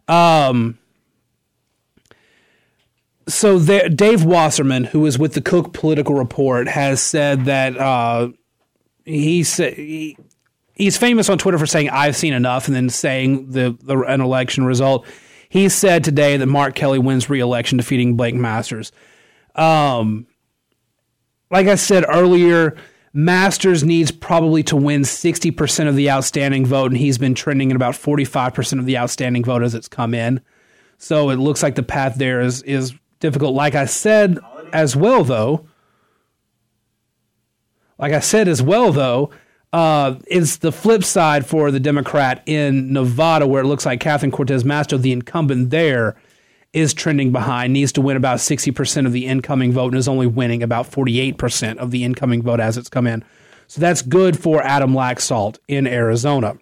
Um, 0.08 0.78
so 3.26 3.58
there, 3.58 3.88
Dave 3.88 4.24
Wasserman, 4.24 4.84
who 4.84 5.06
is 5.06 5.18
with 5.18 5.34
the 5.34 5.40
Cook 5.40 5.72
Political 5.72 6.14
Report, 6.14 6.68
has 6.68 7.02
said 7.02 7.46
that 7.46 7.76
uh, 7.78 8.28
he 9.04 9.42
said 9.42 9.74
he, 9.74 10.16
he's 10.74 10.96
famous 10.96 11.28
on 11.28 11.38
Twitter 11.38 11.58
for 11.58 11.66
saying 11.66 11.88
"I've 11.90 12.16
seen 12.16 12.34
enough" 12.34 12.66
and 12.66 12.76
then 12.76 12.90
saying 12.90 13.50
the, 13.50 13.76
the 13.82 13.98
an 14.00 14.20
election 14.20 14.64
result. 14.64 15.06
He 15.48 15.68
said 15.68 16.04
today 16.04 16.36
that 16.36 16.46
Mark 16.46 16.74
Kelly 16.74 16.98
wins 16.98 17.30
re-election, 17.30 17.78
defeating 17.78 18.16
Blake 18.16 18.34
Masters. 18.34 18.92
Um, 19.54 20.26
like 21.50 21.68
I 21.68 21.76
said 21.76 22.04
earlier, 22.08 22.76
Masters 23.16 23.84
needs 23.84 24.10
probably 24.10 24.64
to 24.64 24.74
win 24.74 25.02
60% 25.02 25.88
of 25.88 25.94
the 25.94 26.10
outstanding 26.10 26.66
vote, 26.66 26.90
and 26.90 26.96
he's 26.96 27.16
been 27.16 27.34
trending 27.34 27.70
at 27.70 27.76
about 27.76 27.94
45% 27.94 28.80
of 28.80 28.86
the 28.86 28.98
outstanding 28.98 29.44
vote 29.44 29.62
as 29.62 29.72
it's 29.72 29.86
come 29.86 30.14
in. 30.14 30.40
So 30.98 31.30
it 31.30 31.36
looks 31.36 31.62
like 31.62 31.76
the 31.76 31.84
path 31.84 32.16
there 32.16 32.40
is 32.40 32.62
is 32.62 32.92
difficult. 33.20 33.54
Like 33.54 33.76
I 33.76 33.84
said 33.84 34.38
as 34.72 34.96
well, 34.96 35.22
though, 35.22 35.68
like 37.98 38.12
I 38.12 38.20
said 38.20 38.48
as 38.48 38.60
well, 38.60 38.90
though, 38.90 39.30
uh, 39.72 40.16
is 40.26 40.58
the 40.58 40.72
flip 40.72 41.04
side 41.04 41.46
for 41.46 41.70
the 41.70 41.80
Democrat 41.80 42.42
in 42.46 42.92
Nevada, 42.92 43.46
where 43.46 43.62
it 43.62 43.66
looks 43.66 43.86
like 43.86 44.00
Catherine 44.00 44.32
Cortez 44.32 44.64
Masto, 44.64 45.00
the 45.00 45.12
incumbent 45.12 45.70
there, 45.70 46.16
is 46.74 46.92
trending 46.92 47.32
behind, 47.32 47.72
needs 47.72 47.92
to 47.92 48.00
win 48.00 48.16
about 48.16 48.38
60% 48.38 49.06
of 49.06 49.12
the 49.12 49.26
incoming 49.26 49.72
vote, 49.72 49.92
and 49.92 49.96
is 49.96 50.08
only 50.08 50.26
winning 50.26 50.62
about 50.62 50.90
48% 50.90 51.76
of 51.78 51.90
the 51.90 52.04
incoming 52.04 52.42
vote 52.42 52.60
as 52.60 52.76
it's 52.76 52.88
come 52.88 53.06
in. 53.06 53.24
So 53.68 53.80
that's 53.80 54.02
good 54.02 54.38
for 54.38 54.62
Adam 54.62 54.92
Laxalt 54.92 55.58
in 55.68 55.86
Arizona. 55.86 56.58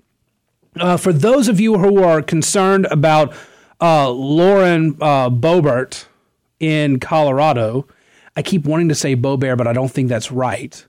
Uh, 0.79 0.97
for 0.97 1.13
those 1.13 1.49
of 1.49 1.61
you 1.61 1.79
who 1.79 2.03
are 2.03 2.23
concerned 2.23 2.87
about 2.91 3.35
uh, 3.81 4.11
Lauren 4.11 4.97
uh, 5.01 5.31
in 6.61 7.01
Colorado, 7.01 7.87
I 8.37 8.43
keep 8.43 8.65
wanting 8.65 8.89
to 8.91 8.95
say 8.95 9.17
Boebert, 9.17 9.59
but 9.59 9.67
I 9.67 9.73
don't 9.73 9.91
think 9.91 10.09
that's 10.09 10.31
right 10.31 10.87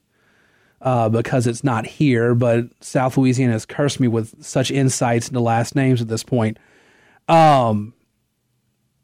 uh, 0.81 1.09
because 1.09 1.47
it's 1.47 1.63
not 1.63 1.85
here. 1.85 2.35
But 2.35 2.65
South 2.81 3.17
Louisiana 3.17 3.53
has 3.53 3.65
cursed 3.65 3.99
me 3.99 4.07
with 4.07 4.43
such 4.43 4.69
insights 4.69 5.29
into 5.29 5.39
last 5.39 5.75
names 5.75 6.01
at 6.01 6.07
this 6.07 6.23
point. 6.23 6.57
Um, 7.27 7.93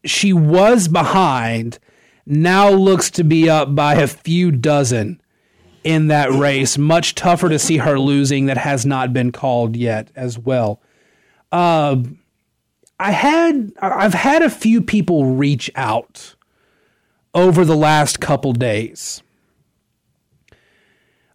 she 0.05 0.33
was 0.33 0.87
behind, 0.87 1.79
now 2.25 2.69
looks 2.69 3.09
to 3.11 3.23
be 3.23 3.49
up 3.49 3.75
by 3.75 3.95
a 3.95 4.07
few 4.07 4.51
dozen 4.51 5.21
in 5.83 6.07
that 6.07 6.31
race. 6.31 6.77
Much 6.77 7.15
tougher 7.15 7.49
to 7.49 7.59
see 7.59 7.77
her 7.77 7.99
losing 7.99 8.45
that 8.45 8.57
has 8.57 8.85
not 8.85 9.13
been 9.13 9.31
called 9.31 9.75
yet 9.75 10.11
as 10.15 10.37
well. 10.37 10.81
Uh, 11.51 11.97
I 12.99 13.11
had 13.11 13.71
I've 13.81 14.13
had 14.13 14.41
a 14.41 14.49
few 14.49 14.81
people 14.81 15.25
reach 15.25 15.71
out 15.75 16.35
over 17.33 17.63
the 17.63 17.77
last 17.77 18.19
couple 18.19 18.53
days. 18.53 19.23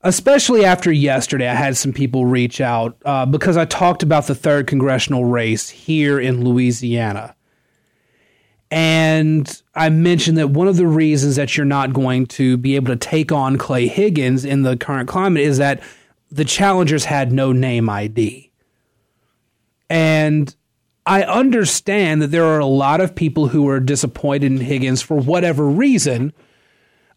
Especially 0.03 0.67
after 0.67 0.93
yesterday, 0.93 1.49
I 1.49 1.55
had 1.55 1.79
some 1.79 1.95
people 1.95 2.27
reach 2.27 2.61
out 2.61 2.99
uh, 3.07 3.25
because 3.25 3.57
I 3.57 3.65
talked 3.65 4.03
about 4.03 4.27
the 4.27 4.35
third 4.35 4.67
congressional 4.67 5.25
race 5.25 5.71
here 5.71 6.21
in 6.21 6.45
Louisiana. 6.45 7.35
And 8.71 9.63
I 9.75 9.89
mentioned 9.91 10.39
that 10.39 10.51
one 10.51 10.69
of 10.69 10.77
the 10.77 10.87
reasons 10.87 11.37
that 11.37 11.57
you're 11.57 11.67
not 11.67 11.93
going 11.93 12.27
to 12.27 12.57
be 12.57 12.77
able 12.77 12.89
to 12.89 12.97
take 12.97 13.31
on 13.31 13.57
Clay 13.57 13.87
Higgins 13.87 14.45
in 14.45 14.63
the 14.63 14.77
current 14.77 15.09
climate 15.09 15.43
is 15.43 15.59
that 15.59 15.83
the 16.31 16.45
challengers 16.45 17.05
had 17.05 17.31
no 17.31 17.53
name 17.53 17.89
ID. 17.89 18.51
And 19.89 20.55
I 21.07 21.23
understand 21.23 22.23
that 22.23 22.29
there 22.29 22.47
are 22.47 22.59
a 22.59 22.67
lot 22.67 23.01
of 23.01 23.15
people 23.15 23.49
who 23.49 23.69
are 23.69 23.79
disappointed 23.79 24.51
in 24.51 24.59
Higgins 24.59 25.03
for 25.03 25.17
whatever 25.17 25.69
reason. 25.69 26.33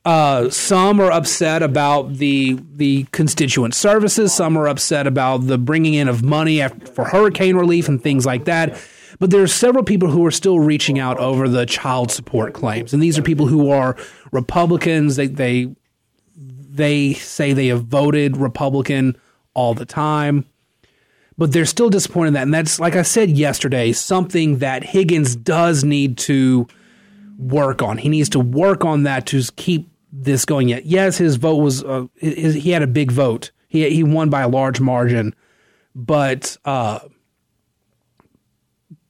Uh, 0.03 0.49
some 0.49 0.99
are 0.99 1.11
upset 1.11 1.63
about 1.63 2.13
the 2.15 2.59
the 2.75 3.03
constituent 3.11 3.73
services. 3.73 4.33
Some 4.33 4.57
are 4.57 4.67
upset 4.67 5.07
about 5.07 5.47
the 5.47 5.57
bringing 5.57 5.95
in 5.95 6.07
of 6.07 6.23
money 6.23 6.65
for 6.93 7.05
hurricane 7.05 7.55
relief 7.55 7.89
and 7.89 8.01
things 8.01 8.25
like 8.25 8.45
that. 8.45 8.79
But 9.19 9.31
there 9.31 9.41
are 9.41 9.47
several 9.47 9.83
people 9.83 10.09
who 10.09 10.25
are 10.25 10.31
still 10.31 10.59
reaching 10.59 10.99
out 10.99 11.17
over 11.17 11.49
the 11.49 11.65
child 11.65 12.11
support 12.11 12.53
claims, 12.53 12.93
and 12.93 13.01
these 13.01 13.17
are 13.17 13.23
people 13.23 13.47
who 13.47 13.71
are 13.71 13.97
Republicans. 14.31 15.15
They 15.15 15.27
they 15.27 15.75
they 16.35 17.13
say 17.13 17.53
they 17.53 17.67
have 17.67 17.85
voted 17.85 18.37
Republican 18.37 19.17
all 19.53 19.73
the 19.73 19.85
time, 19.85 20.45
but 21.37 21.51
they're 21.51 21.65
still 21.65 21.89
disappointed 21.89 22.29
in 22.29 22.33
that. 22.35 22.43
And 22.43 22.53
that's 22.53 22.79
like 22.79 22.95
I 22.95 23.01
said 23.01 23.31
yesterday, 23.31 23.91
something 23.91 24.59
that 24.59 24.83
Higgins 24.83 25.35
does 25.35 25.83
need 25.83 26.17
to 26.19 26.67
work 27.39 27.81
on. 27.81 27.97
He 27.97 28.09
needs 28.09 28.29
to 28.29 28.39
work 28.39 28.85
on 28.85 29.03
that 29.03 29.25
to 29.27 29.41
keep 29.55 29.89
this 30.11 30.45
going. 30.45 30.69
Yet, 30.69 30.85
yes, 30.85 31.17
his 31.17 31.37
vote 31.37 31.55
was 31.55 31.83
uh, 31.83 32.05
his, 32.15 32.53
he 32.53 32.69
had 32.69 32.83
a 32.83 32.87
big 32.87 33.11
vote. 33.11 33.49
He 33.67 33.89
he 33.89 34.03
won 34.03 34.29
by 34.29 34.41
a 34.41 34.47
large 34.47 34.79
margin, 34.79 35.33
but. 35.95 36.55
Uh, 36.63 36.99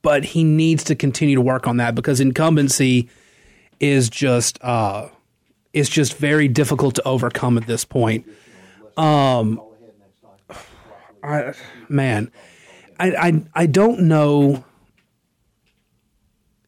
but 0.01 0.23
he 0.23 0.43
needs 0.43 0.83
to 0.85 0.95
continue 0.95 1.35
to 1.35 1.41
work 1.41 1.67
on 1.67 1.77
that 1.77 1.95
because 1.95 2.19
incumbency 2.19 3.09
is 3.79 4.09
just 4.09 4.63
uh, 4.63 5.09
is 5.73 5.89
just 5.89 6.17
very 6.17 6.47
difficult 6.47 6.95
to 6.95 7.07
overcome 7.07 7.57
at 7.57 7.67
this 7.67 7.85
point. 7.85 8.27
Um, 8.95 9.61
I, 11.23 11.53
man, 11.89 12.31
I, 12.99 13.11
I 13.11 13.43
I 13.53 13.65
don't 13.65 14.01
know. 14.01 14.63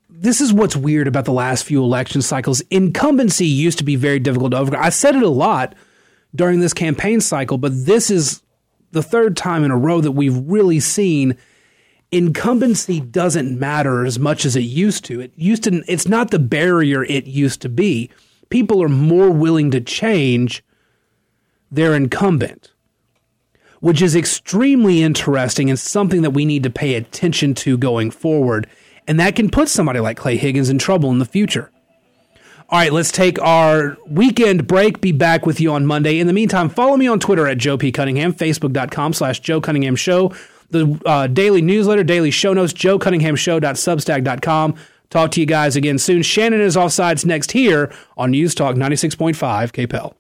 This 0.10 0.42
is 0.42 0.52
what's 0.52 0.76
weird 0.76 1.08
about 1.08 1.26
the 1.26 1.32
last 1.32 1.64
few 1.64 1.82
election 1.82 2.22
cycles. 2.22 2.62
Incumbency 2.70 3.46
used 3.46 3.78
to 3.78 3.86
be 3.86 3.96
very 3.96 4.20
difficult 4.20 4.52
to 4.52 4.58
overcome. 4.58 4.84
I 4.84 4.90
said 4.90 5.16
it 5.16 5.24
a 5.24 5.30
lot 5.30 5.76
during 6.36 6.60
this 6.60 6.74
campaign 6.74 7.22
cycle, 7.22 7.58
but 7.58 7.72
this 7.86 8.12
is 8.12 8.42
the 8.92 9.02
third 9.02 9.38
time 9.38 9.64
in 9.64 9.72
a 9.72 9.78
row 9.78 10.02
that 10.02 10.12
we've 10.12 10.38
really 10.50 10.80
seen 10.80 11.38
incumbency 12.12 13.00
doesn't 13.00 13.60
matter 13.60 14.06
as 14.06 14.18
much 14.18 14.46
as 14.46 14.56
it 14.56 14.62
used 14.62 15.06
to. 15.06 15.22
It 15.22 15.32
used 15.36 15.64
to 15.64 15.84
it's 15.88 16.08
not 16.08 16.32
the 16.32 16.40
barrier 16.40 17.04
it 17.04 17.26
used 17.26 17.62
to 17.62 17.70
be. 17.70 18.10
People 18.50 18.82
are 18.82 18.90
more 18.90 19.30
willing 19.30 19.72
to 19.72 19.82
change 19.82 20.64
their 21.72 21.94
incumbent, 21.94 22.72
which 23.80 24.02
is 24.02 24.16
extremely 24.16 25.04
interesting 25.04 25.70
and 25.70 25.78
something 25.78 26.24
that 26.24 26.32
we 26.32 26.46
need 26.46 26.64
to 26.64 26.70
pay 26.70 26.96
attention 26.96 27.54
to 27.56 27.78
going 27.78 28.10
forward. 28.10 28.68
And 29.08 29.20
that 29.20 29.36
can 29.36 29.50
put 29.50 29.70
somebody 29.70 30.00
like 30.00 30.18
Clay 30.18 30.38
Higgins 30.38 30.70
in 30.70 30.80
trouble 30.80 31.12
in 31.12 31.20
the 31.20 31.26
future. 31.26 31.72
All 32.72 32.78
right, 32.78 32.94
let's 32.94 33.12
take 33.12 33.42
our 33.42 33.98
weekend 34.06 34.68
break. 34.68 35.02
Be 35.02 35.12
back 35.12 35.48
with 35.48 35.60
you 35.60 35.74
on 35.74 35.88
Monday. 35.88 36.20
In 36.20 36.28
the 36.28 36.34
meantime, 36.34 36.70
follow 36.70 36.98
me 36.98 37.08
on 37.08 37.20
Twitter 37.20 37.48
at 37.48 37.58
Joe 37.58 37.80
P. 37.80 37.92
Cunningham, 37.92 38.32
Facebook.com 38.32 39.14
slash 39.14 39.40
Joe 39.40 39.60
Cunningham 39.60 39.96
Show, 39.96 40.32
the 40.70 41.00
uh, 41.06 41.28
daily 41.28 41.62
newsletter, 41.62 42.04
daily 42.04 42.32
show 42.32 42.54
notes, 42.54 42.74
Joe 42.74 43.00
Cunningham 43.00 43.36
Show.substack.com. 43.36 44.76
Talk 45.10 45.32
to 45.32 45.40
you 45.40 45.46
guys 45.48 45.76
again 45.76 45.98
soon. 45.98 46.22
Shannon 46.22 46.62
is 46.62 46.78
off 46.78 46.90
offsides 46.90 47.26
next 47.26 47.52
here 47.52 47.92
on 48.18 48.32
News 48.32 48.54
Talk 48.54 48.76
96.5 48.76 49.36
KPEL. 49.36 50.14